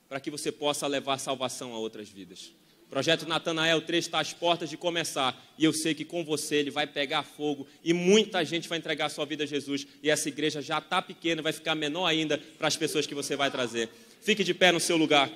Para 0.09 0.19
que 0.19 0.31
você 0.31 0.51
possa 0.51 0.87
levar 0.87 1.19
salvação 1.19 1.73
a 1.73 1.77
outras 1.77 2.09
vidas. 2.09 2.51
Projeto 2.93 3.27
Natanael 3.27 3.81
3 3.81 4.05
está 4.05 4.19
às 4.19 4.33
portas 4.33 4.69
de 4.69 4.77
começar. 4.77 5.35
E 5.57 5.65
eu 5.65 5.73
sei 5.73 5.95
que 5.95 6.05
com 6.05 6.23
você 6.23 6.57
ele 6.57 6.69
vai 6.69 6.85
pegar 6.85 7.23
fogo 7.23 7.65
e 7.83 7.91
muita 7.91 8.45
gente 8.45 8.69
vai 8.69 8.77
entregar 8.77 9.09
sua 9.09 9.25
vida 9.25 9.45
a 9.45 9.47
Jesus. 9.47 9.87
E 10.03 10.11
essa 10.11 10.29
igreja 10.29 10.61
já 10.61 10.77
está 10.77 11.01
pequena, 11.01 11.41
vai 11.41 11.51
ficar 11.51 11.73
menor 11.73 12.05
ainda 12.05 12.37
para 12.37 12.67
as 12.67 12.77
pessoas 12.77 13.07
que 13.07 13.15
você 13.15 13.35
vai 13.35 13.49
trazer. 13.49 13.89
Fique 14.21 14.43
de 14.43 14.53
pé 14.53 14.71
no 14.71 14.79
seu 14.79 14.95
lugar. 14.95 15.27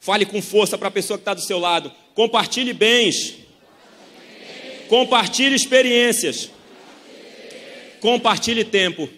Fale 0.00 0.24
com 0.24 0.40
força 0.40 0.78
para 0.78 0.88
a 0.88 0.90
pessoa 0.90 1.18
que 1.18 1.20
está 1.22 1.34
do 1.34 1.42
seu 1.42 1.58
lado. 1.58 1.92
Compartilhe 2.14 2.72
bens. 2.72 3.36
Compartilhe 4.88 5.54
experiências. 5.54 6.50
Compartilhe 8.00 8.64
tempo. 8.64 9.10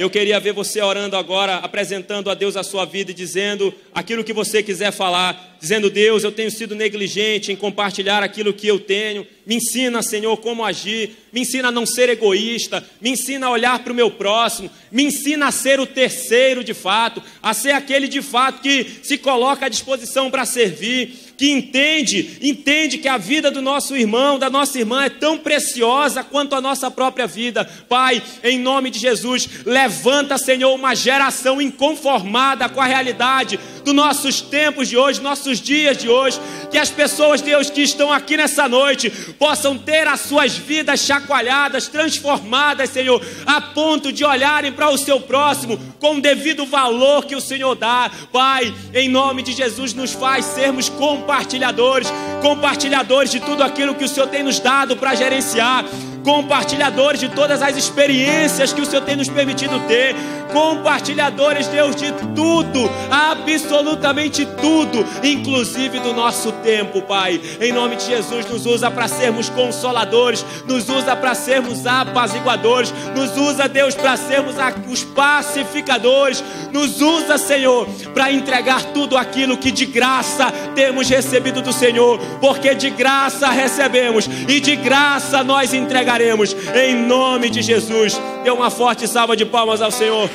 Eu 0.00 0.08
queria 0.08 0.40
ver 0.40 0.54
você 0.54 0.80
orando 0.80 1.14
agora, 1.14 1.56
apresentando 1.56 2.30
a 2.30 2.34
Deus 2.34 2.56
a 2.56 2.62
sua 2.62 2.86
vida 2.86 3.10
e 3.10 3.14
dizendo 3.14 3.70
aquilo 3.94 4.24
que 4.24 4.32
você 4.32 4.62
quiser 4.62 4.92
falar, 4.92 5.58
dizendo: 5.60 5.90
Deus, 5.90 6.24
eu 6.24 6.32
tenho 6.32 6.50
sido 6.50 6.74
negligente 6.74 7.52
em 7.52 7.56
compartilhar 7.56 8.22
aquilo 8.22 8.54
que 8.54 8.66
eu 8.66 8.80
tenho. 8.80 9.26
Me 9.44 9.56
ensina, 9.56 10.02
Senhor, 10.02 10.34
como 10.38 10.64
agir. 10.64 11.18
Me 11.30 11.40
ensina 11.42 11.68
a 11.68 11.70
não 11.70 11.84
ser 11.84 12.08
egoísta. 12.08 12.82
Me 12.98 13.10
ensina 13.10 13.48
a 13.48 13.50
olhar 13.50 13.78
para 13.80 13.92
o 13.92 13.94
meu 13.94 14.10
próximo. 14.10 14.70
Me 14.90 15.02
ensina 15.02 15.48
a 15.48 15.52
ser 15.52 15.78
o 15.78 15.86
terceiro 15.86 16.64
de 16.64 16.72
fato, 16.72 17.22
a 17.42 17.52
ser 17.52 17.72
aquele 17.72 18.08
de 18.08 18.22
fato 18.22 18.62
que 18.62 18.86
se 19.02 19.18
coloca 19.18 19.66
à 19.66 19.68
disposição 19.68 20.30
para 20.30 20.46
servir 20.46 21.29
que 21.40 21.50
entende, 21.50 22.36
entende 22.42 22.98
que 22.98 23.08
a 23.08 23.16
vida 23.16 23.50
do 23.50 23.62
nosso 23.62 23.96
irmão, 23.96 24.38
da 24.38 24.50
nossa 24.50 24.78
irmã 24.78 25.04
é 25.04 25.08
tão 25.08 25.38
preciosa 25.38 26.22
quanto 26.22 26.54
a 26.54 26.60
nossa 26.60 26.90
própria 26.90 27.26
vida. 27.26 27.64
Pai, 27.88 28.22
em 28.44 28.58
nome 28.58 28.90
de 28.90 28.98
Jesus, 28.98 29.48
levanta, 29.64 30.36
Senhor, 30.36 30.74
uma 30.74 30.94
geração 30.94 31.58
inconformada 31.58 32.68
com 32.68 32.78
a 32.78 32.84
realidade 32.84 33.58
dos 33.82 33.94
nossos 33.94 34.42
tempos 34.42 34.86
de 34.86 34.98
hoje, 34.98 35.22
nossos 35.22 35.58
dias 35.62 35.96
de 35.96 36.10
hoje, 36.10 36.38
que 36.70 36.76
as 36.76 36.90
pessoas, 36.90 37.40
Deus, 37.40 37.70
que 37.70 37.80
estão 37.80 38.12
aqui 38.12 38.36
nessa 38.36 38.68
noite, 38.68 39.08
possam 39.38 39.78
ter 39.78 40.06
as 40.06 40.20
suas 40.20 40.54
vidas 40.54 41.00
chacoalhadas, 41.00 41.88
transformadas, 41.88 42.90
Senhor, 42.90 43.24
a 43.46 43.62
ponto 43.62 44.12
de 44.12 44.26
olharem 44.26 44.72
para 44.72 44.90
o 44.90 44.98
seu 44.98 45.18
próximo 45.18 45.80
com 45.98 46.16
o 46.16 46.20
devido 46.20 46.66
valor 46.66 47.24
que 47.24 47.34
o 47.34 47.40
Senhor 47.40 47.74
dá. 47.74 48.10
Pai, 48.30 48.74
em 48.92 49.08
nome 49.08 49.42
de 49.42 49.54
Jesus, 49.54 49.94
nos 49.94 50.12
faz 50.12 50.44
sermos 50.44 50.90
compartilhados 50.90 51.29
compartilhadores, 51.30 52.12
compartilhadores 52.42 53.30
de 53.30 53.38
tudo 53.38 53.62
aquilo 53.62 53.94
que 53.94 54.04
o 54.04 54.08
Senhor 54.08 54.26
tem 54.26 54.42
nos 54.42 54.58
dado 54.58 54.96
para 54.96 55.14
gerenciar, 55.14 55.84
compartilhadores 56.24 57.20
de 57.20 57.28
todas 57.28 57.62
as 57.62 57.76
experiências 57.76 58.72
que 58.72 58.80
o 58.80 58.86
Senhor 58.86 59.04
tem 59.04 59.16
nos 59.16 59.28
permitido 59.28 59.78
ter, 59.86 60.14
compartilhadores, 60.52 61.66
Deus, 61.68 61.96
de 61.96 62.12
tudo, 62.34 62.90
absolutamente 63.10 64.46
tudo, 64.60 65.04
inclusive 65.22 66.00
do 66.00 66.12
nosso 66.12 66.52
tempo, 66.52 67.02
Pai. 67.02 67.40
Em 67.60 67.72
nome 67.72 67.96
de 67.96 68.06
Jesus, 68.06 68.46
nos 68.46 68.66
usa 68.66 68.90
para 68.90 69.08
sermos 69.08 69.48
consoladores, 69.48 70.44
nos 70.66 70.88
usa 70.88 71.16
para 71.16 71.34
sermos 71.34 71.86
apaziguadores, 71.86 72.92
nos 73.14 73.36
usa, 73.36 73.68
Deus, 73.68 73.94
para 73.94 74.16
sermos 74.16 74.54
os 74.88 75.04
pacificadores, 75.04 76.42
nos 76.72 77.00
usa, 77.00 77.38
Senhor, 77.38 77.88
para 78.14 78.32
entregar 78.32 78.82
tudo 78.92 79.16
aquilo 79.16 79.56
que 79.56 79.70
de 79.70 79.86
graça 79.86 80.52
temos 80.74 81.08
recebido 81.08 81.62
do 81.62 81.72
Senhor, 81.72 82.18
porque 82.40 82.74
de 82.74 82.90
graça 82.90 83.48
recebemos 83.48 84.28
e 84.48 84.60
de 84.60 84.76
graça 84.76 85.42
nós 85.44 85.72
entregaremos, 86.10 86.56
em 86.74 86.96
nome 87.06 87.48
de 87.50 87.62
Jesus. 87.62 88.20
Dê 88.42 88.50
uma 88.50 88.70
forte 88.70 89.06
salva 89.06 89.36
de 89.36 89.44
palmas 89.44 89.80
ao 89.80 89.90
Senhor. 89.90 90.30